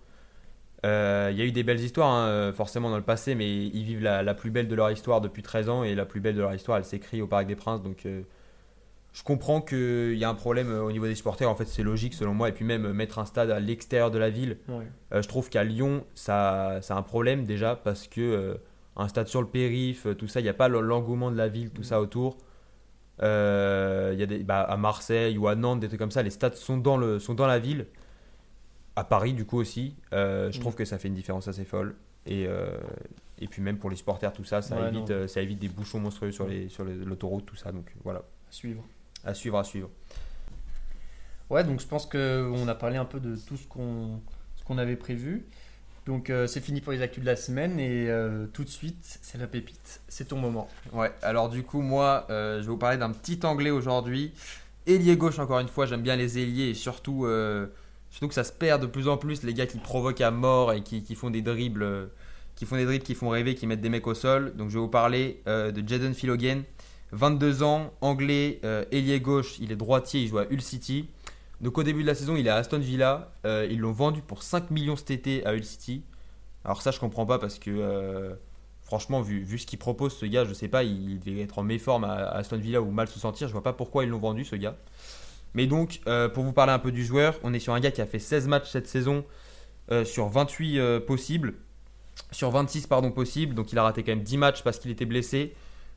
[0.86, 3.84] Euh, Il y a eu des belles histoires, hein, forcément dans le passé, mais ils
[3.84, 6.36] vivent la, la plus belle de leur histoire depuis 13 ans, et la plus belle
[6.36, 7.82] de leur histoire, elle s'écrit au Parc des Princes.
[7.84, 8.08] Donc
[9.14, 11.84] je comprends qu'il y a un problème euh, au niveau des supporters, en fait c'est
[11.84, 14.58] logique selon moi, et puis même euh, mettre un stade à l'extérieur de la ville,
[14.68, 14.86] Ouais.
[15.14, 18.54] euh, je trouve qu'à Lyon, ça, c'est un problème déjà parce que euh,
[18.96, 20.40] un stade sur le périph, tout ça.
[20.42, 22.38] Il n'y a pas l'engouement de la ville, tout ça autour.
[23.22, 26.22] Euh, il y a des, bah, à Marseille ou à Nantes, des trucs comme ça,
[26.24, 27.86] les stades sont dans, le, sont dans la ville.
[28.96, 29.96] À Paris, du coup, aussi.
[30.12, 31.96] Je trouve que ça fait une différence assez folle.
[32.26, 32.48] Et,
[33.40, 36.00] et puis même pour les supporters, tout ça, ça, Ouais, évite, ça évite des bouchons
[36.00, 37.72] monstrueux sur sur les- l'autoroute, tout ça.
[37.72, 38.84] Donc voilà, À suivre.
[39.24, 39.90] À suivre, à suivre.
[41.50, 44.22] Ouais, donc je pense qu'on a parlé un peu de tout ce qu'on
[44.66, 45.46] qu'on avait prévu.
[46.06, 49.20] Donc euh, c'est fini pour les actus de la semaine et euh, tout de suite,
[49.22, 50.02] c'est la pépite.
[50.08, 50.68] C'est ton moment.
[50.94, 54.32] Ouais, alors du coup, moi, euh, je vais vous parler d'un petit anglais aujourd'hui.
[54.88, 57.28] Ailier gauche, encore une fois, j'aime bien les ailiers et surtout,
[58.10, 60.74] surtout que ça se perd de plus en plus, les gars qui provoquent à mort
[60.74, 62.10] et qui, qui font des dribbles,
[62.56, 64.56] qui font des dribbles, qui font rêver, qui mettent des mecs au sol.
[64.56, 66.64] Donc je vais vous parler de Jaden Philogen,
[67.12, 71.10] 22 ans, anglais, euh, ailier gauche, il est droitier, il joue à Hull City.
[71.62, 74.22] Donc au début de la saison, il est à Aston Villa, Euh, ils l'ont vendu
[74.22, 76.04] pour 5 millions cet été à Hull City.
[76.66, 77.72] Alors ça, je comprends pas parce que...
[77.72, 78.34] euh,
[78.84, 81.64] Franchement, vu, vu ce qu'il propose, ce gars, je sais pas, il devait être en
[81.64, 83.48] méforme à, à Aston Villa ou mal se sentir.
[83.48, 84.78] Je vois pas pourquoi ils l'ont vendu, ce gars.
[85.54, 86.02] Mais donc,
[86.34, 88.18] pour vous parler un peu du joueur, on est sur un gars qui a fait
[88.20, 89.26] 16 matchs cette saison
[90.06, 91.54] sur 28 euh, possibles.
[92.32, 93.56] Sur 26, pardon, possibles.
[93.56, 95.54] Donc, il a raté quand même 10 matchs parce qu'il était blessé.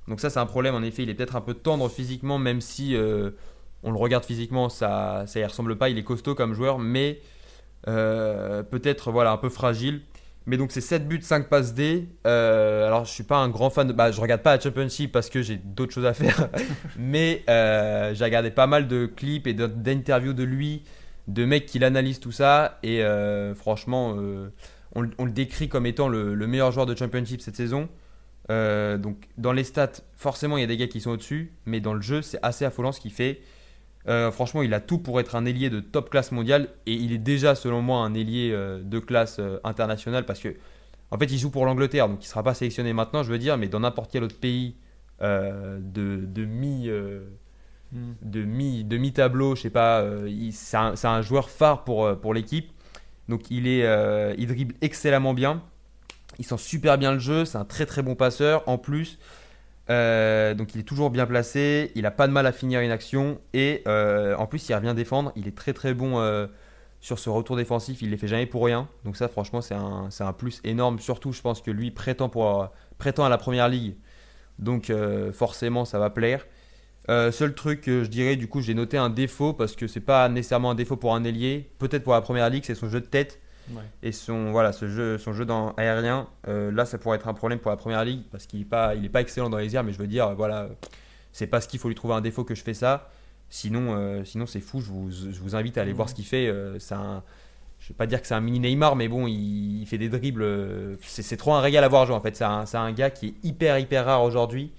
[0.08, 0.74] Donc, ça, c'est un problème.
[0.74, 3.30] En effet, il est peut-être un peu tendre physiquement, même si euh,
[3.82, 5.88] on le regarde physiquement, ça ça y ressemble pas.
[5.90, 7.20] Il est costaud comme joueur, mais
[7.88, 10.02] euh, peut-être voilà, un peu fragile.
[10.46, 12.08] Mais donc c'est 7 buts, 5 passes D.
[12.26, 13.92] Euh, alors je suis pas un grand fan de...
[13.92, 16.48] Bah, je regarde pas la Championship parce que j'ai d'autres choses à faire.
[16.98, 20.82] Mais j'ai regardé pas mal de clips et d'interviews de lui,
[21.28, 22.78] de mecs qui l'analysent tout ça.
[22.82, 23.02] Et
[23.54, 24.16] franchement,
[24.94, 27.88] on, le- on le décrit comme étant le, le meilleur joueur de Championship cette saison.
[28.50, 31.52] Euh, donc dans les stats, forcément il y a des gars qui sont au-dessus.
[31.66, 33.40] Mais dans le jeu, c'est assez affolant ce qu'il fait.
[34.09, 37.12] Euh, franchement, il a tout pour être un ailier de top classe mondiale et il
[37.12, 40.57] est déjà, selon moi, un ailier euh, de classe internationale parce que,
[41.11, 43.59] en fait, il joue pour l'Angleterre, donc il sera pas sélectionné maintenant, je veux dire,
[43.59, 44.76] mais dans n'importe quel autre pays
[45.20, 46.88] de, de mi.
[47.92, 50.05] de mi de mi tableau, je sais pas,
[50.50, 52.72] c'est un, joueur phare pour, pour l'équipe.
[53.28, 53.87] Donc il est
[54.37, 55.62] il dribble excellemment bien.
[56.42, 59.20] Il sent super bien le jeu, c'est un très très bon passeur en plus.
[59.90, 62.90] Euh, donc il est toujours bien placé, il a pas de mal à finir une
[62.90, 66.48] action et euh, en plus il revient défendre, il est très très bon euh,
[67.00, 68.88] sur ce retour défensif, il les fait jamais pour rien.
[69.05, 72.68] Donc ça franchement c'est un, un plus énorme, surtout je pense que lui prétend, pour,
[72.98, 73.94] prétend à la première ligue.
[74.59, 74.92] Donc
[75.33, 76.44] forcément ça va plaire.
[77.07, 80.28] Seul truc que je dirais, du coup, j'ai noté un défaut parce que c'est pas
[80.28, 81.70] nécessairement un défaut pour un ailier.
[81.78, 83.38] Peut-être pour la première ligue, c'est son jeu de tête
[83.70, 83.83] Ouais.
[84.03, 86.27] et son voilà ce jeu son jeu dans aérien.
[86.48, 88.94] Euh, là, ça pourrait être un problème pour la première ligue parce qu'il est pas
[88.94, 90.68] il est pas excellent dans les airs, mais je veux dire voilà,
[91.33, 93.09] c'est pas ce qu'il faut lui trouver un défaut que je fais ça.
[93.51, 94.81] Sinon, euh, sinon c'est fou.
[94.81, 95.96] Je vous, je vous invite à aller Mhm.
[95.96, 96.48] voir ce qu'il fait.
[96.48, 97.22] Euh, un
[97.79, 100.09] je vais pas dire que c'est un mini Neymar, mais bon, il, il fait des
[100.09, 100.42] dribbles.
[100.42, 102.37] euh, C'est trop un régal à voir jouer en fait.
[102.37, 104.72] C'est un, c'est un gars qui est hyper hyper rare aujourd'hui.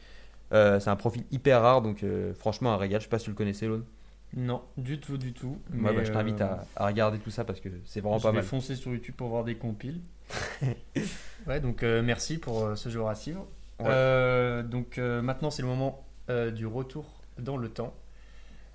[0.53, 2.99] Euh, c'est un profil hyper rare, donc euh, franchement un régal.
[3.01, 3.83] Je sais pas si tu le connaissais, Lone.
[4.35, 5.59] Non, du tout, du tout.
[5.71, 8.23] Moi, bah, je t'invite euh, à, à regarder tout ça parce que c'est vraiment je
[8.23, 8.45] pas vais mal.
[8.45, 10.01] foncer sur YouTube pour voir des compiles.
[11.47, 13.45] ouais, donc euh, merci pour euh, ce joueur à suivre.
[13.79, 14.63] Ouais.
[14.63, 16.05] Donc maintenant, c'est le moment
[16.55, 17.05] du retour
[17.37, 17.93] dans le temps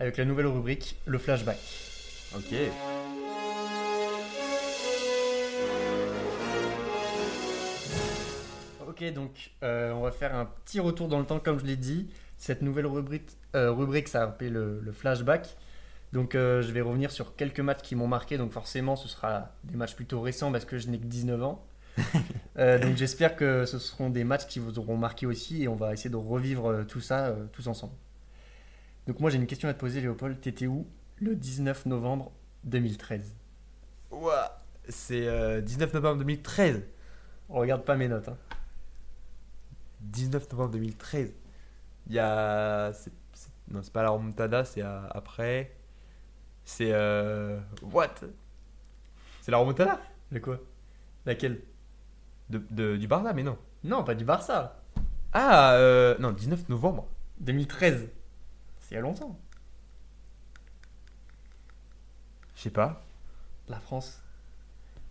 [0.01, 1.59] avec la nouvelle rubrique, le flashback.
[2.37, 2.55] Ok.
[8.88, 12.09] Ok, donc on va faire un petit retour dans le temps, comme je l'ai dit.
[12.38, 15.57] Cette nouvelle rubrique, euh, rubrique ça s'appelle le, le flashback.
[16.12, 18.38] Donc euh, je vais revenir sur quelques matchs qui m'ont marqué.
[18.38, 21.64] Donc forcément, ce sera des matchs plutôt récents parce que je n'ai que 19 ans.
[22.57, 25.77] Euh, donc j'espère que ce seront des matchs qui vous auront marqué aussi et on
[25.77, 27.92] va essayer de revivre tout ça tous ensemble.
[29.07, 30.40] Donc moi j'ai une question à te poser, Léopold.
[30.40, 30.85] T'étais où
[31.20, 32.33] le 19 novembre
[32.64, 33.33] 2013
[34.11, 36.83] Ouah, c'est euh, 19 novembre 2013.
[37.48, 38.29] On regarde pas mes notes.
[38.29, 38.37] hein.
[40.01, 41.33] 19 novembre 2013.
[42.09, 42.92] Il y a.
[42.92, 45.75] c'est- c'est- non, c'est pas la remontada, c'est après.
[46.64, 46.90] C'est.
[46.92, 48.14] euh, What?
[49.42, 50.01] C'est la remontada?
[50.33, 50.59] De quoi?
[51.27, 51.61] Laquelle?
[52.51, 53.59] De, de- Du Barça, mais non.
[53.85, 54.81] Non, pas du Barça.
[55.33, 57.07] Ah, euh, non, 19 novembre.
[57.40, 58.09] 2013.
[58.81, 59.38] C'est il y a longtemps.
[62.57, 63.05] Je sais pas.
[63.68, 64.23] La France.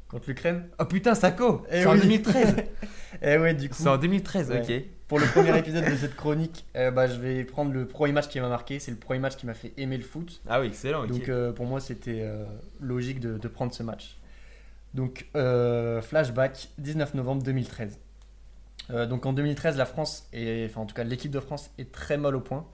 [0.09, 2.01] Contre l'Ukraine Oh putain, Sako Eh C'est en oui.
[2.01, 2.55] 2013
[3.21, 4.61] Eh ouais, du coup, C'est en 2013, Ouais.
[4.61, 4.85] ok.
[5.07, 8.27] Pour le premier épisode de cette chronique, euh, bah, je vais prendre le premier match
[8.27, 8.79] qui m'a marqué.
[8.79, 10.41] C'est le premier match qui m'a fait aimer le foot.
[10.47, 11.05] Ah oui, excellent.
[11.05, 12.43] Donc euh, pour moi, c'était euh,
[12.81, 14.17] logique de, de prendre ce match.
[14.93, 17.99] Donc, flashback, 19 novembre 2013.
[18.89, 21.91] Euh, donc en 2013, la France, est, enfin en tout cas l'équipe de France, est
[21.91, 22.65] très mal au point.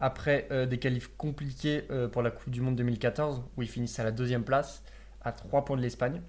[0.00, 4.10] Après des qualifs compliqués pour la Coupe du Monde 2014, où ils finissent à la
[4.10, 4.82] deuxième place,
[5.22, 6.20] à 3 points de l'Espagne.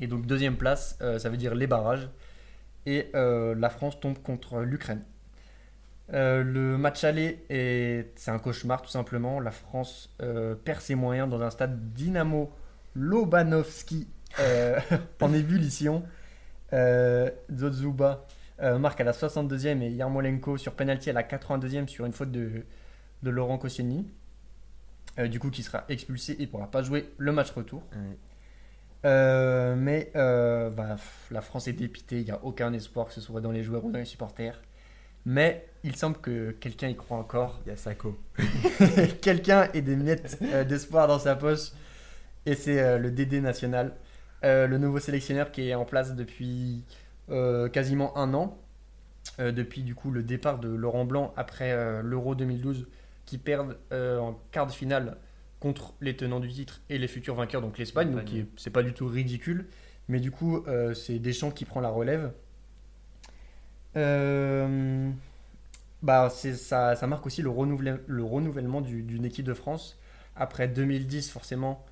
[0.00, 2.08] Et donc deuxième place, ça veut dire les barrages.
[2.90, 5.02] Et euh, la France tombe contre l'Ukraine.
[6.12, 9.38] Euh, le match aller, est- c'est un cauchemar tout simplement.
[9.40, 12.50] La France euh, perd ses moyens dans un stade Dynamo
[12.94, 14.08] Lobanovski
[15.20, 16.02] en ébullition.
[16.72, 17.30] Euh,
[18.78, 22.64] marque à la 62e et Yarmolenko sur penalty à la 82e sur une faute de,
[23.22, 24.06] de Laurent Koscielny.
[25.28, 27.82] Du coup, qui sera expulsé et pourra pas jouer le match retour.
[29.04, 30.96] Euh, mais euh, bah,
[31.30, 33.84] la France est dépitée, il n'y a aucun espoir que ce soit dans les joueurs
[33.84, 34.60] ou dans les supporters.
[35.26, 37.60] Mais il semble que quelqu'un y croit encore.
[37.64, 38.18] Il y a Sako.
[39.20, 41.72] quelqu'un ait des miettes euh, d'espoir dans sa poche.
[42.46, 43.92] Et c'est le DD national,
[44.42, 46.84] le nouveau sélectionneur qui est en place depuis
[47.70, 48.56] quasiment un an.
[49.38, 52.88] Depuis du coup le départ de Laurent Blanc après l'Euro 2012,
[53.26, 55.18] qui perdent en quart de finale
[55.60, 58.10] contre les tenants du titre et les futurs vainqueurs, donc l'Espagne.
[58.12, 59.66] Donc c'est pas du tout ridicule.
[60.08, 62.32] Mais du coup, euh, c'est Deschamps qui prend la relève.
[63.96, 65.10] Euh,
[66.02, 69.98] bah, ça, ça marque aussi le, renouvelle- le renouvellement du- d'une équipe de France
[70.36, 71.84] après 2010 forcément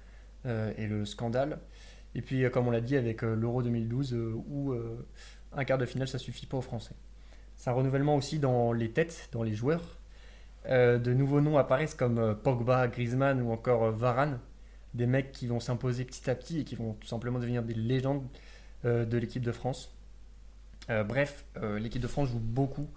[0.46, 1.58] euh, et le scandale.
[2.14, 4.72] Et puis comme on l'a dit avec l'Euro 2012 euh, où
[5.52, 6.94] un quart de finale ça suffit pas aux Français.
[7.56, 9.98] C'est un renouvellement aussi dans les têtes, dans les joueurs.
[10.68, 14.38] Euh, de nouveaux noms apparaissent comme euh, Pogba, Griezmann ou encore euh, Varane.
[14.94, 17.74] Des mecs qui vont s'imposer petit à petit et qui vont tout simplement devenir des
[17.74, 18.26] légendes
[18.84, 19.92] de l'équipe de France.
[20.88, 21.44] Bref,
[21.78, 22.88] l'équipe de France joue beaucoup,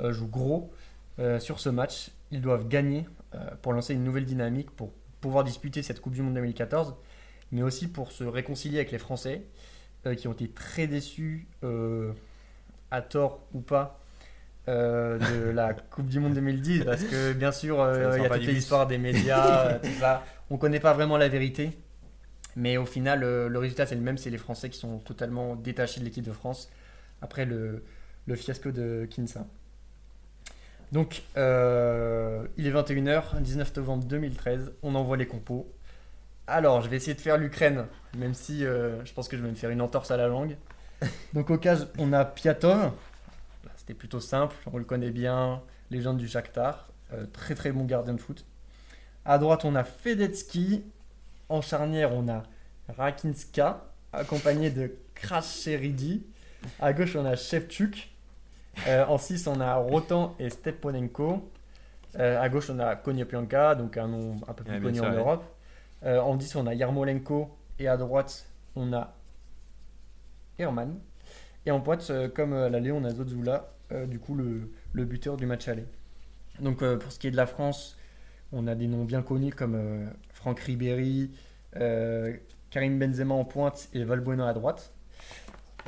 [0.00, 0.70] joue gros
[1.38, 2.10] sur ce match.
[2.30, 3.06] Ils doivent gagner
[3.62, 4.92] pour lancer une nouvelle dynamique, pour
[5.22, 6.94] pouvoir disputer cette Coupe du Monde 2014,
[7.52, 9.46] mais aussi pour se réconcilier avec les Français
[10.18, 11.48] qui ont été très déçus,
[12.90, 13.99] à tort ou pas,
[14.68, 18.28] euh, de la Coupe du Monde 2010, parce que bien sûr, euh, il y a
[18.28, 20.24] toute l'histoire des médias, euh, tout ça.
[20.50, 21.78] On ne connaît pas vraiment la vérité.
[22.56, 24.18] Mais au final, le résultat, c'est le même.
[24.18, 26.68] C'est les Français qui sont totalement détachés de l'équipe de France
[27.22, 27.84] après le,
[28.26, 29.46] le fiasco de Kinsa.
[30.90, 34.72] Donc, euh, il est 21h, 19 novembre 2013.
[34.82, 35.72] On envoie les compos.
[36.48, 37.86] Alors, je vais essayer de faire l'Ukraine,
[38.18, 40.56] même si je pense que je vais me faire une entorse à la langue.
[41.32, 42.90] Donc, au cas, on a Piatov.
[43.90, 45.62] C'était plutôt simple, on le connaît bien.
[45.90, 46.92] Légende du Shakhtar.
[47.12, 48.46] Euh, très très bon gardien de foot.
[49.24, 50.84] À droite, on a Fedetsky.
[51.48, 52.44] En charnière, on a
[52.96, 56.24] Rakinska, accompagné de Krascheridi.
[56.78, 58.10] À gauche, on a Shevchuk.
[58.86, 61.50] Euh, en 6, on a Rotan et Stepanenko.
[62.16, 65.00] Euh, à gauche, on a Konyapianka, donc un nom un peu plus Ouais, bien connu
[65.00, 65.18] en.
[65.18, 65.44] Europe.
[66.04, 67.50] Euh, en 10, on a Yarmolenko.
[67.80, 69.12] Et à droite, on a
[70.60, 70.96] Herman.
[71.66, 75.36] Et en pointe, comme à l'aller, on a Zozula, euh, du coup, le, le buteur
[75.36, 75.84] du match aller.
[76.60, 77.96] Donc, euh, pour ce qui est de la France,
[78.52, 81.30] on a des noms bien connus comme euh, Franck Ribéry,
[81.76, 82.36] euh,
[82.70, 84.92] Karim Benzema en pointe et Valbuena à droite.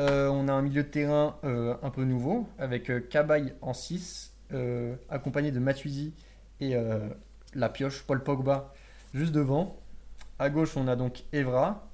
[0.00, 3.74] Euh, on a un milieu de terrain euh, un peu nouveau avec euh, Cabaye en
[3.74, 6.14] 6, euh, accompagné de Matuidi
[6.60, 7.08] et euh,
[7.54, 8.72] la pioche Paul Pogba
[9.12, 9.78] juste devant.
[10.38, 11.88] À gauche, on a donc Evra,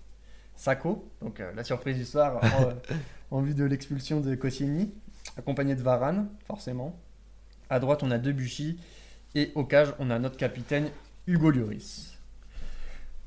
[0.55, 2.41] Sako, donc euh, la surprise du soir
[3.31, 4.95] en, en vue de l'expulsion de Koscielny,
[5.39, 6.99] accompagné de Varane, forcément.
[7.71, 8.79] À droite, on a Debuchy
[9.35, 10.91] et au cage, on a notre capitaine
[11.27, 12.19] Hugo Lloris.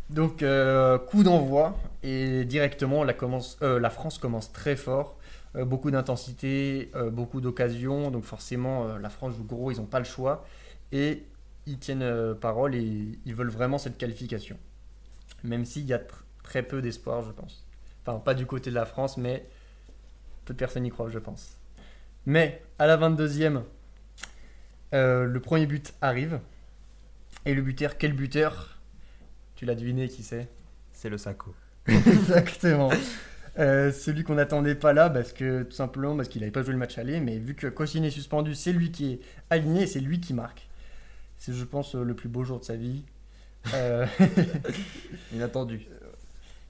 [0.10, 3.16] Donc, euh, coup d'envoi et directement, la,
[3.62, 5.18] euh, France commence très fort.
[5.56, 8.12] Euh, beaucoup d'intensité, beaucoup d'occasions.
[8.12, 10.46] Donc, forcément, la France joue gros, ils n'ont pas le choix.
[10.92, 11.24] Et
[11.66, 14.58] ils tiennent parole et ils veulent vraiment cette qualification.
[15.44, 17.66] Même s'il y a tr- très peu d'espoir, je pense.
[18.06, 19.48] Enfin, pas du côté de la France, mais
[20.44, 21.58] peu de personnes y croient, je pense.
[22.26, 23.64] Mais à la 22e,
[24.94, 26.40] euh, le premier but arrive.
[27.46, 28.78] Et le buteur, quel buteur?
[29.56, 30.48] Tu l'as deviné qui c'est?
[30.94, 31.56] C'est le Sako.
[31.88, 32.92] Exactement.
[33.60, 36.72] Euh, celui qu'on n'attendait pas là, parce que tout simplement parce qu'il n'avait pas joué
[36.74, 39.20] le match aller, mais vu que Koscielny est suspendu, c'est lui qui est
[39.50, 40.68] aligné et c'est lui qui marque.
[41.38, 43.04] C'est, je pense, le plus beau jour de sa vie.
[43.74, 44.06] Euh,
[45.34, 45.88] Inattendu.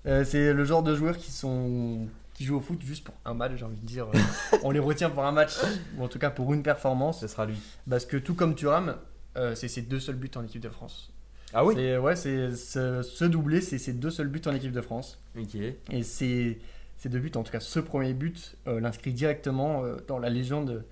[0.05, 2.07] euh, c'est le genre de joueurs qui sont
[2.41, 4.07] qui jouent au foot juste pour un match, j'ai envie de dire.
[4.07, 4.17] Euh,
[4.63, 5.53] on les retient pour un match,
[5.97, 7.55] ou en tout cas pour une performance, Ce sera lui.
[7.87, 8.95] parce que tout comme Thuram,
[9.37, 11.13] euh, c'est ses deux seuls buts en équipe de France.
[11.53, 14.71] Ah oui C'est, ouais, c'est ce, ce doublé, c'est ses deux seuls buts en équipe
[14.71, 15.21] de France.
[15.37, 15.53] Ok.
[15.55, 16.59] Et ces,
[16.97, 20.29] ces deux buts, en tout cas ce premier but, euh, l'inscrit directement euh, dans la
[20.29, 20.83] légende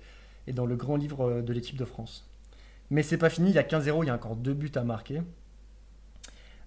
[0.46, 2.30] et dans le grand livre de l'équipe de France.
[2.90, 4.84] Mais c'est pas fini, il y a 15-0, il y a encore deux buts à
[4.84, 5.22] marquer.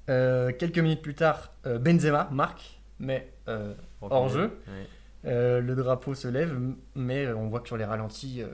[0.08, 4.60] Quelques minutes plus tard, Benzema marque, mais euh, Hors jeu.
[4.68, 4.88] Ouais.
[5.26, 6.58] euh, le drapeau se lève,
[6.96, 8.48] mais on voit que sur les ralentis, euh,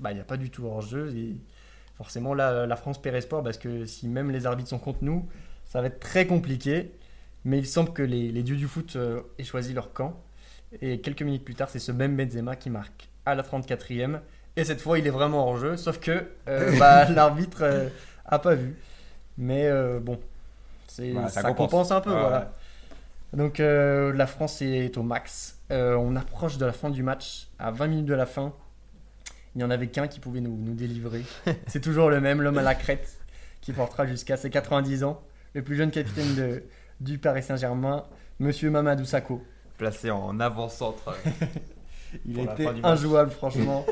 [0.00, 1.14] bah, il n'y a pas du tout hors jeu.
[1.16, 1.36] Et
[1.96, 5.28] forcément, là, la France perd espoir parce que si même les arbitres sont contre nous,
[5.64, 6.92] ça va être très compliqué.
[7.44, 10.18] Mais il semble que les, les dieux du foot euh, aient choisi leur camp.
[10.80, 14.20] Et quelques minutes plus tard, c'est ce même Benzema qui marque à la 34e.
[14.56, 17.88] Et cette fois, il est vraiment en jeu, sauf que euh, bah, l'arbitre euh,
[18.24, 18.76] a pas vu.
[19.36, 20.18] Mais euh, bon,
[20.86, 21.56] c'est, ça, ça compense.
[21.70, 21.90] compense.
[21.92, 22.10] un peu.
[22.14, 22.52] Ouais, voilà.
[23.34, 25.58] Donc euh, la France est au max.
[25.70, 27.48] Euh, on approche de la fin du match.
[27.58, 28.52] À 20 minutes de la fin,
[29.54, 31.22] il n'y en avait qu'un qui pouvait nous, nous délivrer.
[31.66, 33.18] c'est toujours le même, l'homme à la crête,
[33.60, 35.22] qui portera jusqu'à ses 90 ans.
[35.54, 36.64] Le plus jeune capitaine de,
[37.00, 38.04] du Paris Saint-Germain,
[38.38, 39.42] Monsieur Mamadou Sakho.
[39.78, 41.16] Placé en avant-centre.
[42.26, 43.84] Il Pour la était injouable, franchement.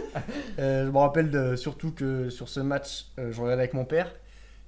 [0.58, 3.84] Euh, je me rappelle de- surtout que sur ce match, euh, je regardais avec mon
[3.84, 4.12] père.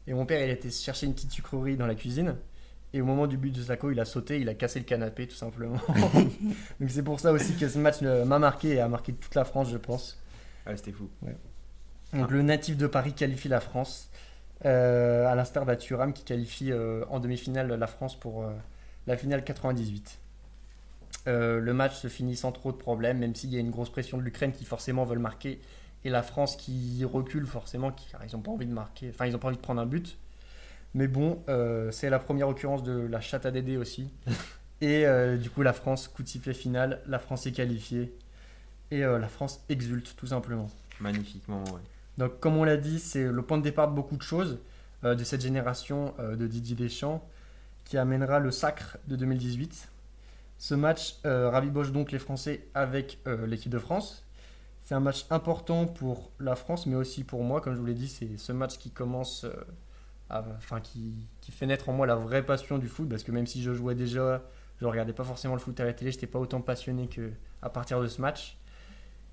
[0.07, 2.35] Et mon père, il était chercher une petite sucrerie dans la cuisine.
[2.95, 5.27] Et au moment du but de Sako, il a sauté, il a cassé le canapé,
[5.27, 5.79] tout simplement.
[6.81, 9.35] Donc c'est pour ça aussi que ce match euh, m'a marqué et a marqué toute
[9.35, 10.23] la France, je pense.
[10.65, 11.11] Ouais, c'était fou.
[12.13, 14.11] Donc le natif de Paris qualifie la France,
[14.65, 18.53] euh, à l'instar d'Aturam qui qualifie euh, en demi-finale la France pour euh,
[19.09, 20.21] la finale 98.
[21.27, 23.91] Euh, le match se finit sans trop de problèmes, même s'il y a une grosse
[23.91, 25.61] pression de l'Ukraine qui forcément veut le marquer,
[26.05, 29.27] et la France qui recule forcément, qui, car ils n'ont pas envie de marquer, enfin
[29.27, 30.17] ils n'ont pas envie de prendre un but.
[30.95, 34.11] Mais bon, euh, c'est la première occurrence de la chatte à Dédé aussi.
[34.81, 38.17] Et euh, du coup, la France, coup de sifflet final, la France est qualifiée.
[38.91, 40.69] Et euh, la France exulte tout simplement.
[41.01, 41.81] Magnifiquement, ouais.
[42.19, 44.59] Donc, comme on l'a dit, c'est le point de départ de beaucoup de choses
[45.03, 47.23] de cette génération de Didier Deschamps
[47.85, 49.89] qui amènera le sacre de 2018.
[50.59, 54.25] Ce match euh, raviboche donc les Français avec euh, l'équipe de France.
[54.85, 57.61] C'est un match important pour la France, mais aussi pour moi.
[57.61, 59.53] Comme je vous l'ai dit, c'est ce match qui commence, euh,
[60.31, 63.47] enfin qui, qui fait naître en moi la vraie passion du foot, parce que même
[63.47, 64.43] si je jouais déjà,
[64.81, 67.31] je regardais pas forcément le foot à la télé, j'étais pas autant passionné que
[67.63, 68.59] à partir de ce match.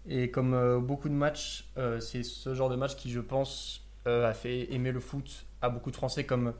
[0.08, 3.86] Et comme euh, beaucoup de matchs, euh, c'est ce genre de match qui, je pense,
[4.08, 6.54] euh, a fait aimer le foot à beaucoup de Français, comme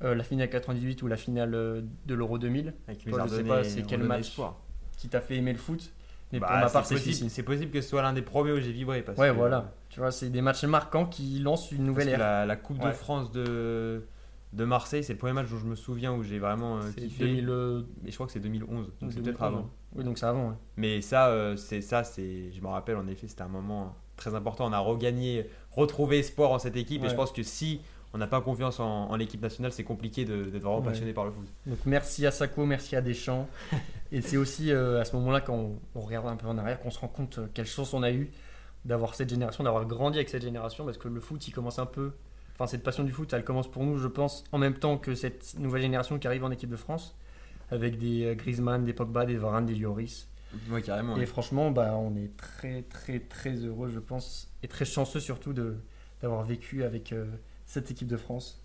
[0.00, 3.82] la finale 98 ou la finale de l'Euro 2000, Avec Toi, je sais pas c'est
[3.82, 4.38] quel match.
[4.96, 5.90] qui t'a fait aimer le foot.
[6.32, 8.52] Mais pour Bah, ma part, c'est possible, c'est possible que ce soit l'un des premiers
[8.52, 9.02] où j'ai vibré.
[9.02, 9.72] Parce Ouais, que- voilà.
[9.88, 12.18] Tu vois, c'est des matchs marquants qui lancent une nouvelle ère.
[12.18, 12.92] la, la Coupe de.
[12.92, 14.06] France de,
[14.52, 17.24] de Marseille, c'est le premier match dont je me souviens où j'ai vraiment euh, kiffé.
[17.24, 18.68] 2000, euh, Mais je crois que c'est 2011,
[19.00, 19.70] donc c'est 2011, peut-être avant.
[19.94, 20.48] Oui, donc c'est avant.
[20.50, 20.54] ouais.
[20.76, 24.34] Mais ça, euh, c'est ça, c'est, je me rappelle en effet, c'était un moment très
[24.34, 24.66] important.
[24.66, 27.80] On a regagné, retrouvé espoir en cette équipe, et je pense que si
[28.14, 30.84] on n'a pas confiance en, en l'équipe nationale, c'est compliqué d'être vraiment Ouais.
[30.86, 31.46] passionné par le foot.
[31.66, 33.48] Donc merci à Sako, merci à Deschamps.
[34.12, 36.80] Et c'est aussi euh, à ce moment-là, quand on, on regarde un peu en arrière,
[36.80, 38.30] qu'on se rend compte euh, quelle chance on a eu
[38.84, 41.86] d'avoir cette génération, d'avoir grandi avec cette génération, parce que le foot, il commence un
[41.86, 42.12] peu.
[42.54, 45.14] Enfin, cette passion du foot, elle commence pour nous, je pense, en même temps que
[45.14, 47.14] cette nouvelle génération qui arrive en équipe de France,
[47.70, 50.28] avec des euh, Griezmann, des Pogba, des Varane, des Lloris.
[50.68, 51.14] Moi, carrément.
[51.16, 51.26] Et ouais.
[51.26, 55.52] franchement, bah, on est très, très, très heureux, je pense, et très chanceux surtout
[56.22, 57.26] d'avoir vécu avec euh,
[57.68, 58.60] cette équipe de France.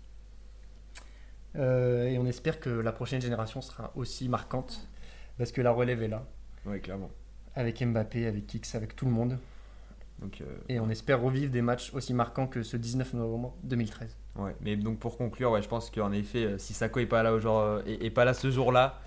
[1.56, 4.88] Euh, et on espère que la prochaine génération sera aussi marquante,
[5.38, 6.26] parce que la relève est là,
[6.66, 7.10] Ouais, clairement.
[7.54, 9.38] avec Mbappé, avec X, avec tout le monde.
[10.20, 14.16] Donc, euh, Et on espère revivre des matchs aussi marquants que ce 19 novembre 2013.
[14.36, 17.22] Ouais, mais donc pour conclure, ouais, je pense qu'en effet, euh, si Sako est pas
[17.22, 17.36] là,
[17.86, 19.00] est, est pas là ce jour-là,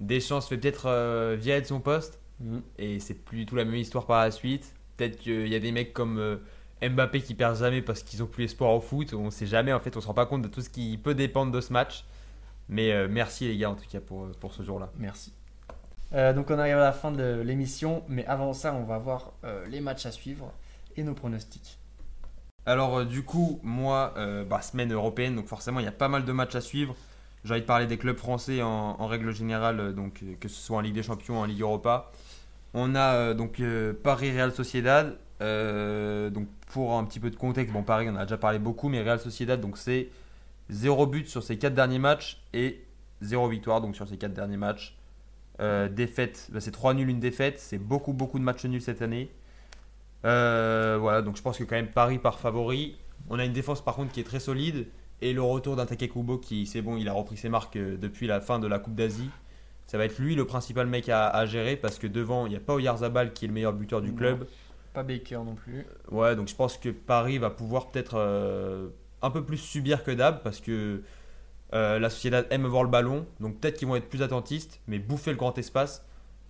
[0.00, 2.18] Deschamps se fait peut-être euh, virer de son poste
[2.78, 4.74] et c'est plus du tout la même histoire par la suite.
[4.96, 6.40] Peut-être qu'il y a des mecs comme
[6.88, 9.14] Mbappé qui perdent jamais parce qu'ils ont plus espoir au foot.
[9.14, 11.14] On sait jamais, en fait, on se rend pas compte de tout ce qui peut
[11.14, 12.04] dépendre de ce match.
[12.68, 14.90] Mais euh, merci les gars en tout cas pour, euh, pour ce jour-là.
[14.96, 15.32] Merci.
[16.14, 19.32] Euh, donc on arrive à la fin de l'émission, mais avant ça, on va voir
[19.44, 20.52] euh, les matchs à suivre
[20.96, 21.78] et nos pronostics.
[22.64, 26.08] Alors euh, du coup, moi, euh, bah, semaine européenne, donc forcément il y a pas
[26.08, 26.94] mal de matchs à suivre.
[27.44, 30.60] J'ai envie de parler des clubs français en, en règle générale, donc euh, que ce
[30.60, 32.12] soit en Ligue des Champions, en Ligue Europa.
[32.74, 35.18] On a euh, donc euh, Paris Real Sociedad.
[35.42, 38.58] Euh, donc pour un petit peu de contexte, bon Paris on en a déjà parlé
[38.58, 40.08] beaucoup, mais Real Sociedad donc c'est
[40.70, 42.84] 0 but sur ses 4 derniers matchs et
[43.22, 44.96] 0 victoire donc sur ces 4 derniers matchs.
[45.60, 49.02] Euh, défaite, bah, c'est 3 nuls, une défaite, c'est beaucoup beaucoup de matchs nuls cette
[49.02, 49.30] année.
[50.24, 52.96] Euh, voilà, donc je pense que quand même Paris par favori.
[53.28, 54.86] On a une défense par contre qui est très solide
[55.20, 58.26] et le retour d'un Takekubo qui c'est bon, il a repris ses marques euh, depuis
[58.26, 59.30] la fin de la Coupe d'Asie.
[59.86, 62.56] Ça va être lui le principal mec à, à gérer parce que devant il n'y
[62.56, 64.38] a pas Oyarzabal qui est le meilleur buteur du Non.
[64.92, 65.86] Pas Baker non plus.
[66.10, 68.88] Ouais, donc je pense que Paris va pouvoir peut-être euh,
[69.22, 71.02] un peu plus subir que d'hab parce que
[71.72, 74.98] euh, la Sociedad aime voir le ballon, donc peut-être qu'ils vont être plus attentistes, mais
[74.98, 76.04] bouffer le grand espace,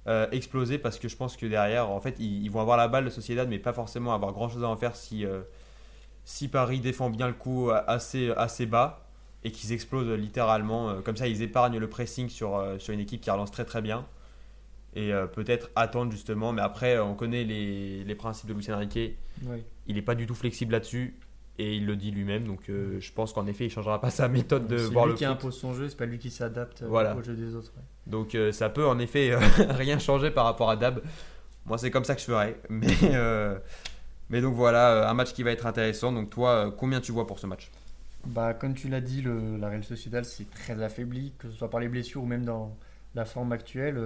[0.09, 3.05] euh, exploser parce que je pense que derrière, en fait, ils, vont avoir la balle,
[3.05, 5.25] la Sociedad, mais pas forcément avoir grand-chose à en faire si,
[6.25, 9.07] si Paris défend bien le coup assez, assez bas
[9.45, 11.01] et qu'ils explosent littéralement.
[11.03, 14.05] Comme ça, ils épargnent le pressing sur, sur une équipe qui relance très très bien.
[14.95, 19.17] Et euh, peut-être attendre justement, mais après, on connaît les, les principes de Lucien Riquet
[19.47, 19.65] Oui.
[19.87, 21.17] il n'est pas du tout flexible là-dessus.
[21.59, 24.27] Et il le dit lui-même, donc euh, je pense qu'en effet, il changera pas sa
[24.27, 25.33] méthode de C'est voir lui le qui foot.
[25.35, 27.15] impose son jeu, c'est pas lui qui s'adapte euh, Voilà.
[27.15, 27.73] au jeu des autres.
[27.77, 27.83] ouais.
[28.07, 29.39] Donc euh, ça peut en effet euh,
[29.71, 31.03] rien changer par rapport à Dab.
[31.67, 32.59] Moi, c'est comme ça que je ferais.
[32.71, 33.59] Mais, euh,
[34.31, 36.11] mais donc voilà, euh, un match qui va être intéressant.
[36.11, 37.71] Donc toi, euh, combien tu vois pour ce match?
[38.27, 41.69] Bah, comme tu l'as dit, le, la Real Sociedad c'est très affaibli, que ce soit
[41.71, 42.75] par les blessures ou même dans
[43.15, 43.99] la forme actuelle.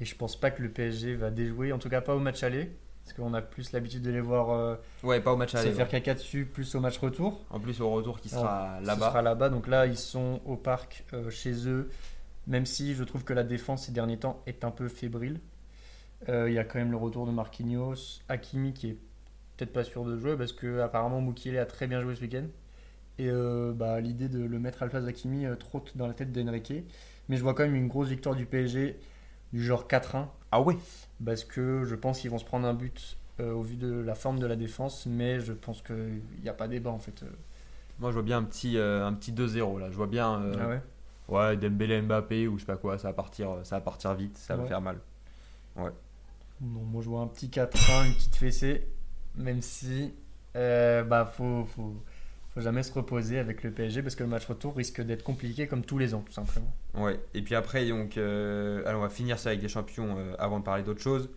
[0.00, 2.42] Et je pense pas que le PSG va déjouer, en tout cas pas au match
[2.42, 2.70] aller,
[3.04, 5.72] parce qu'on a plus l'habitude de les voir euh, Ouais, pas au match se aller.
[5.72, 5.90] faire ouais.
[5.90, 7.40] caca dessus, plus au match retour.
[7.50, 9.08] En plus, au retour qui sera là-bas.
[9.08, 11.90] sera là-bas, donc là ils sont au parc euh, chez eux,
[12.46, 15.40] même si je trouve que la défense ces derniers temps est un peu fébrile.
[16.28, 18.96] Euh, Il y a quand même le retour de Marquinhos, Hakimi qui est
[19.56, 22.44] peut-être pas sûr de jouer parce que apparemment Mukiele a très bien joué ce week-end.
[23.18, 26.14] Et euh, bah, l'idée de le mettre à la place d'Hakimi euh, trotte dans la
[26.14, 26.72] tête d'Enrique.
[27.28, 28.98] Mais je vois quand même une grosse victoire du PSG
[29.52, 30.76] du genre 4-1 Ah ouais
[31.24, 34.14] parce que je pense qu'ils vont se prendre un but euh, au vu de la
[34.14, 37.24] forme de la défense, mais je pense qu'il n'y a pas débat en fait.
[37.98, 39.90] Moi, je vois bien un petit, euh, un petit 2-0 là.
[39.90, 40.40] Je vois bien.
[40.40, 40.80] euh, Ah ouais
[41.28, 44.36] Ouais, Dembélé Mbappé ou je sais pas quoi, ça va partir, ça va partir vite,
[44.36, 44.68] ça va Ouais.
[44.68, 44.98] faire mal.
[45.76, 45.92] Non,
[46.82, 48.86] moi je vois un petit 4-1, une petite fessée,
[49.36, 50.12] même si
[50.56, 51.94] euh, bah faut, faut,
[52.54, 55.66] faut jamais se reposer avec le PSG parce que le match retour risque d'être compliqué
[55.66, 56.72] comme tous les ans tout simplement.
[56.94, 57.20] Ouais.
[57.34, 60.58] Et puis après, donc, euh, alors on va finir ça avec des champions euh, avant
[60.58, 61.30] de parler d'autre chose.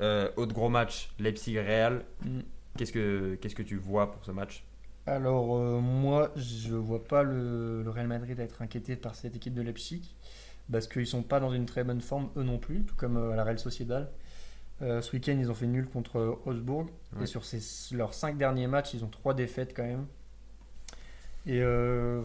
[0.00, 2.04] Euh, autre gros match, Leipzig Real.
[2.24, 2.40] Mm.
[2.76, 4.64] Qu'est-ce que qu'est-ce que tu vois pour ce match?
[5.06, 9.60] Alors moi je vois pas le, le Real Madrid être inquiété par cette équipe de
[9.60, 10.16] Leipzig
[10.72, 13.44] parce qu'ils sont pas dans une très bonne forme eux non plus, tout comme la
[13.44, 14.10] Real Sociedad.
[14.80, 16.86] Ce week-end ils ont fait nul contre Augsbourg
[17.16, 17.24] Ouais.
[17.24, 17.60] et sur ces,
[17.94, 20.06] leurs 5 derniers matchs ils ont 3 défaites quand même.
[21.46, 22.22] Et euh,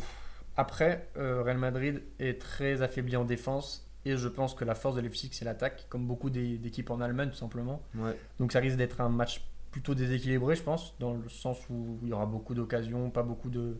[0.57, 4.95] après, euh, Real Madrid est très affaibli en défense et je pense que la force
[4.95, 7.81] de Leipzig c'est l'attaque, comme beaucoup d'équipes en Allemagne tout simplement.
[7.95, 8.15] Ouais.
[8.39, 9.41] Donc ça risque d'être un match
[9.71, 13.49] plutôt déséquilibré, je pense, dans le sens où il y aura beaucoup d'occasions, pas beaucoup
[13.49, 13.77] de,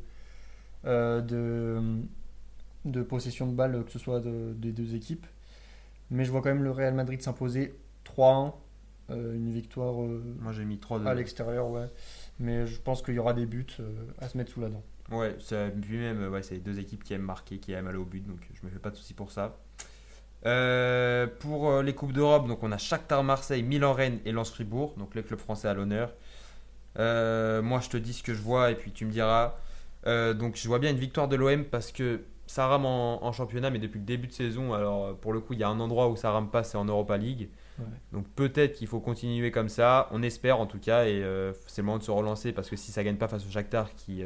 [0.85, 1.81] euh, de,
[2.85, 5.25] de possession de balle, que ce soit de- des deux équipes.
[6.11, 7.73] Mais je vois quand même le Real Madrid s'imposer
[8.03, 8.53] 3-1,
[9.11, 11.87] euh, une victoire euh, Moi j'ai mis 3 à l'extérieur, ouais.
[12.39, 13.65] Mais je pense qu'il y aura des buts
[14.19, 14.83] à se mettre sous la dent.
[15.12, 18.05] Ouais, ça- puis même, ouais, c'est deux équipes qui aiment marquer, qui aiment aller au
[18.05, 19.57] but, donc je me fais pas de soucis pour ça.
[20.45, 24.51] Euh, pour euh, les Coupes d'Europe, donc on a Shakhtar Marseille, Milan Rennes et Lens
[24.51, 26.14] Fribourg, donc les clubs français à l'honneur.
[26.97, 29.55] Euh, moi je te dis ce que je vois et puis tu me diras.
[30.07, 33.32] Euh, donc je vois bien une victoire de l'OM parce que ça rame en, en
[33.34, 35.80] championnat, mais depuis le début de saison, alors pour le coup il y a un
[35.80, 37.49] endroit où ça rame pas, c'est en Europa League.
[37.78, 37.86] Ouais.
[38.14, 41.22] Donc peut-être qu'il faut continuer comme ça, on espère en tout cas, et
[41.68, 43.93] c'est le moment de se relancer parce que si ça gagne pas face au Shakhtar
[43.95, 44.24] qui,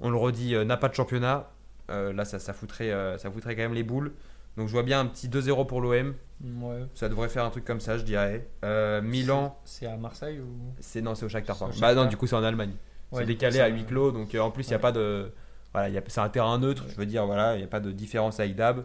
[0.00, 1.50] on le redit, euh, n'a pas de championnat,
[1.90, 4.12] euh, là ça, ça, foutrait, euh, ça foutrait quand même les boules.
[4.56, 6.14] Donc je vois bien un petit 2-0 pour l'OM,
[6.62, 6.80] Ouais.
[6.94, 8.48] ça devrait faire un truc comme ça je dirais.
[8.64, 10.46] Euh, Milan, C'est à Marseille ou?
[10.80, 11.60] C'est non c'est au Shakhtar.
[11.62, 11.68] Au.
[11.80, 12.72] Bah non du coup c'est en Allemagne.
[13.12, 14.92] Ouais, c'est décalé coup, à huis clos, donc euh, en plus il n'y a pas
[14.92, 15.32] de...
[15.72, 18.40] Voilà, c'est un terrain neutre, je veux dire, voilà, il n'y a pas de différence
[18.40, 18.84] avec Dab.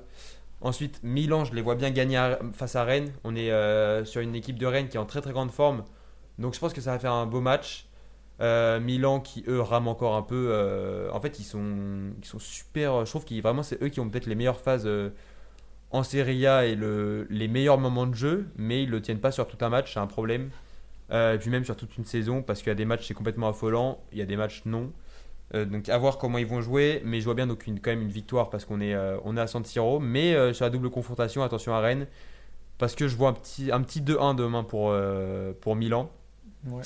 [0.61, 3.11] Ensuite, Milan, je les vois bien gagner à- face à Rennes.
[3.23, 5.83] On est euh, sur une équipe de Rennes qui est en très très grande forme.
[6.39, 7.87] Donc je pense que ça va faire un beau match.
[8.41, 10.47] Euh, Milan qui eux rament encore un peu.
[10.49, 13.05] euh, en fait, ils sont, ils sont super.
[13.05, 15.09] Je trouve qu'ils vraiment c'est eux qui ont peut-être les meilleures phases euh,
[15.91, 19.31] en Serie A et le, les meilleurs moments de jeu, mais ils le tiennent pas
[19.31, 20.49] sur tout un match, c'est un problème.
[21.11, 23.47] Et puis même sur toute une saison, parce qu'il y a des matchs c'est complètement
[23.47, 24.91] affolant, il y a des matchs non.
[25.53, 28.49] Donc à voir comment ils vont jouer, mais je vois bien quand même une victoire
[28.49, 31.79] parce qu'on est, on est à San Siro, mais sur la double confrontation, attention à
[31.79, 32.07] Rennes,
[32.79, 34.93] parce que je vois un petit, un petit 2-1 demain pour,
[35.61, 36.09] pour Milan.
[36.65, 36.81] Ouais.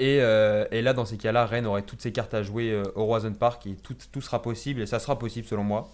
[0.00, 2.84] Et, euh, et là, dans ces cas-là, Rennes aurait toutes ses cartes à jouer euh,
[2.94, 5.90] au Roison Park et tout, sera possible, et ça sera possible selon moi.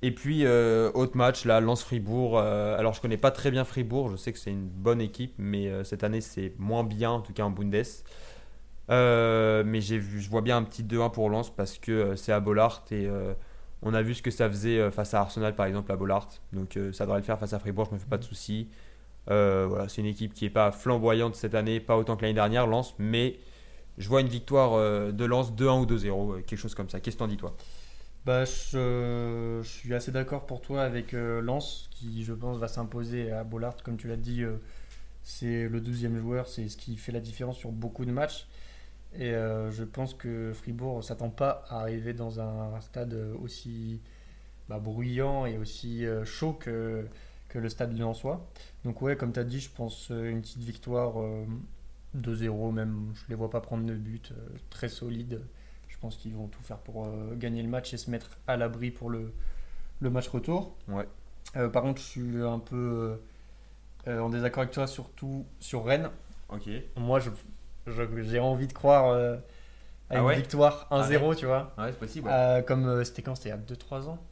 [0.00, 2.38] Et puis, euh, autre match, là, Lens-Fribourg.
[2.38, 5.70] alors, je connais pas très bien Fribourg, je sais que c'est une bonne équipe, mais
[5.84, 7.84] cette année, c'est moins bien, en tout cas en Bundes.
[8.88, 12.84] Mais vu, je vois bien un petit 2-1 pour Lens parce que c'est à Bollard
[12.90, 13.08] et
[13.82, 16.28] on a vu ce que ça faisait face à Arsenal, par exemple, à Bollard.
[16.54, 18.68] Donc, ça devrait le faire face à Fribourg, je me fais pas de soucis.
[19.30, 22.34] Euh, voilà, c'est une équipe qui est pas flamboyante cette année, pas autant que l'année
[22.34, 23.38] dernière, Lens, mais
[23.98, 27.00] je vois une victoire euh, de Lens 2-1 ou 2-0, euh, quelque chose comme ça.
[27.00, 27.54] Qu'est-ce que t'en dis, toi?
[28.24, 33.42] Bah, je, suis assez d'accord pour toi avec Lens, qui je pense va s'imposer à
[33.42, 33.76] Bollard.
[33.82, 34.42] Comme tu l'as dit,
[35.22, 38.46] c'est le 12e joueur, c'est ce qui fait la différence sur beaucoup de matchs.
[39.14, 44.02] Et je pense que Fribourg ne s'attend pas à arriver dans un stade aussi
[44.68, 47.06] bah, bruyant et aussi chaud que,
[47.48, 48.46] que le stade lensois.
[48.84, 51.44] Donc ouais, comme tu as dit, je pense euh, une petite victoire euh,
[52.14, 53.12] 2-0 même.
[53.14, 55.42] Je les vois pas prendre de but, euh, très solide.
[55.88, 58.56] Je pense qu'ils vont tout faire pour euh, gagner le match et se mettre à
[58.56, 59.32] l'abri pour le,
[60.00, 60.76] le match retour.
[60.88, 61.08] Ouais.
[61.56, 63.18] Euh, par contre, je suis un peu
[64.06, 66.10] euh, en désaccord avec toi, surtout sur Rennes.
[66.50, 66.68] Ok.
[66.96, 67.30] Moi, je,
[67.86, 69.36] je- j'ai envie de croire euh,
[70.10, 70.36] à Ah une ouais?
[70.36, 71.36] victoire 1-0, ouais?
[71.36, 71.74] tu vois.
[71.78, 72.28] Ouais, c'est possible.
[72.30, 73.34] Euh, comme euh, c'était quand?
[73.34, 74.18] C'était il y a 2-3 ans?
[74.18, 74.27] Euh,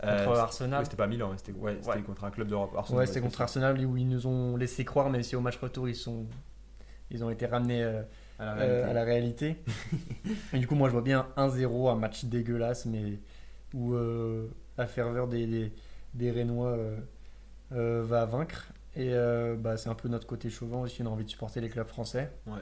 [0.00, 0.78] Contre c'était- Arsenal.
[0.80, 2.02] ouais, c'était pas Milan, ouais, c'était ouais, Ouais.
[2.02, 2.76] contre un club d'Europe.
[2.90, 3.40] Ouais, c'était contre.
[3.40, 6.26] Arsenal où ils nous ont laissé croire, même si au match retour ils sont,
[7.10, 8.02] ils ont été ramenés euh,
[8.38, 8.90] À la euh, réalité.
[8.90, 9.56] à la réalité.
[10.52, 13.18] Et du coup, moi je vois bien 1-0, un match dégueulasse, mais
[13.72, 15.72] où euh, la ferveur des, des,
[16.14, 16.96] des Rénois euh,
[17.72, 18.66] euh, va vaincre.
[18.96, 21.60] Et euh, bah, c'est un peu notre côté chauvin aussi, on a envie de supporter
[21.60, 22.30] les clubs français.
[22.46, 22.58] Ouais.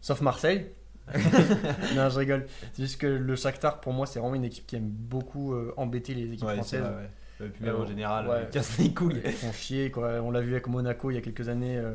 [0.00, 0.66] Sauf Marseille.
[1.94, 2.46] non, je rigole.
[2.72, 5.72] C'est juste que le Shakhtar, pour moi, c'est vraiment une équipe qui aime beaucoup euh,
[5.76, 6.80] embêter les équipes Ouais, françaises.
[6.82, 7.08] vrai,
[7.40, 7.48] ouais.
[7.52, 8.44] Puis même Euh, en général, ouais.
[8.44, 9.20] ils cassent les couilles.
[9.24, 10.20] Ils font chier, quoi.
[10.22, 11.92] On l'a vu avec Monaco il y a quelques années euh,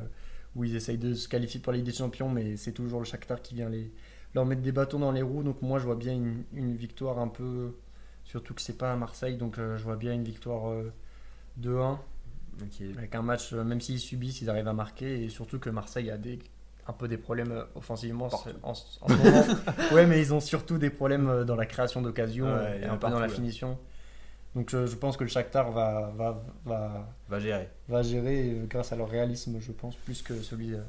[0.56, 3.06] où ils essayent de se qualifier pour la Ligue des Champions, mais c'est toujours le
[3.06, 3.92] Shakhtar qui vient les,
[4.36, 5.44] leur mettre des bâtons dans les roues.
[5.44, 7.76] Donc moi, je vois bien une, une victoire un peu.
[8.26, 10.94] Surtout que c'est pas à Marseille, donc euh, je vois bien une victoire euh,
[11.60, 11.98] 2-1
[12.62, 12.82] Ok.
[12.98, 16.12] avec un match, euh, même s'ils subissent, ils arrivent à marquer et surtout que Marseille
[16.12, 16.38] a des,
[16.90, 18.28] un peu des problèmes euh, offensivement
[18.64, 19.44] en, en ce moment.
[19.94, 22.94] ouais, mais ils ont surtout des problèmes euh, dans la création d'occasions Ouais, et a
[22.94, 23.34] un peu dans la ouais.
[23.34, 23.78] finition.
[24.56, 27.70] Donc je, je pense que le Shakhtar va, va, va, Va gérer.
[27.88, 30.80] va gérer euh, grâce à leur réalisme, je pense, plus que celui euh,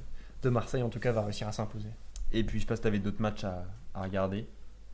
[0.43, 1.91] de Marseille, en tout cas, va réussir à s'imposer.
[2.33, 4.47] Et puis je sais pas si t'avais d'autres matchs à, à regarder.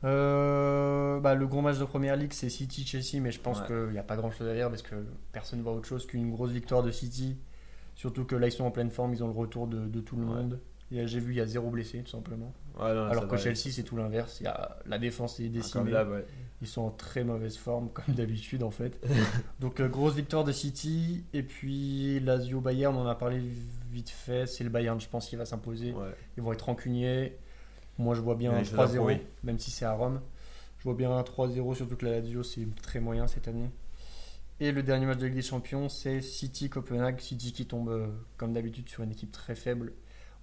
[0.03, 3.67] Euh, bah, le gros match de première ligue, c'est City-Chelsea, mais je pense Ouais.
[3.67, 4.95] qu'il n'y a pas grand chose à dire parce que
[5.31, 7.37] personne ne voit autre chose qu'une grosse victoire de City.
[7.95, 10.15] Surtout que là, ils sont en pleine forme, ils ont le retour de, de tout
[10.17, 10.35] le Ouais.
[10.35, 10.59] monde.
[10.91, 12.53] Et J'ai vu, il y a zéro blessé, tout simplement.
[12.77, 14.41] Non, Alors que va, Chelsea, c'est tout l'inverse.
[14.85, 15.93] La défense est décimée.
[15.93, 16.25] ouais.
[16.59, 18.99] Ils sont en très mauvaise forme, comme d'habitude en fait.
[19.59, 21.23] Donc euh, grosse victoire de City.
[21.33, 23.39] Et puis Lazio Bayern, on en a parlé
[23.91, 24.47] vite fait.
[24.47, 25.91] C'est le Bayern, je pense, qui va s'imposer.
[25.93, 26.15] Ouais.
[26.35, 27.37] Ils vont être rancuniers.
[27.99, 29.27] Moi, je vois bien un des choses à 3-0, prouver.
[29.43, 30.19] même si c'est à Rome.
[30.79, 33.69] Je vois bien un 3-0, surtout que la Lazio, c'est très moyen cette année.
[34.59, 37.19] Et le dernier match de Ligue des Champions, c'est City-Copenhague.
[37.19, 38.07] City qui tombe, euh,
[38.37, 39.93] comme d'habitude, sur une équipe très faible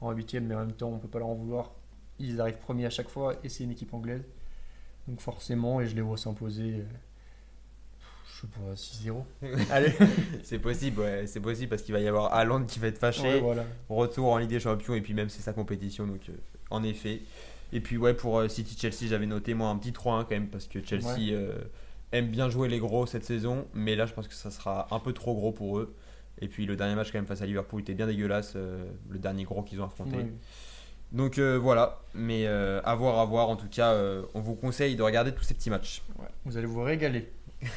[0.01, 1.73] en 8 mais en même temps, on peut pas leur en vouloir.
[2.19, 4.23] Ils arrivent premiers à chaque fois et c'est une équipe anglaise.
[5.09, 6.85] Donc forcément, et je les vois s'imposer, euh,
[8.27, 9.67] je sais pas, 6-0.
[9.71, 9.93] Allez,
[10.43, 13.23] C'est possible, ouais, c'est possible parce qu'il va y avoir Haaland qui va être fâché.
[13.23, 13.65] Ouais, voilà.
[13.89, 16.33] Retour en Ligue des Champions et puis même c'est sa compétition donc euh,
[16.71, 17.21] en effet.
[17.73, 20.49] Et puis ouais pour euh, City Chelsea j'avais noté moi un petit 3-1 quand même
[20.49, 21.51] parce que Chelsea Ouais.
[22.13, 25.01] aime bien jouer les gros cette saison mais là je pense que ça sera un
[25.01, 25.95] peu trop gros pour eux.
[26.41, 29.19] Et puis le dernier match quand même face à Liverpool était bien dégueulasse, euh, le
[29.19, 30.17] dernier gros qu'ils ont affronté.
[31.13, 33.49] Donc euh, voilà, mais euh, à voir, à voir.
[33.49, 36.03] En tout cas, euh, on vous conseille de regarder tous ces petits matchs.
[36.19, 37.31] Ouais, Vous allez vous régaler.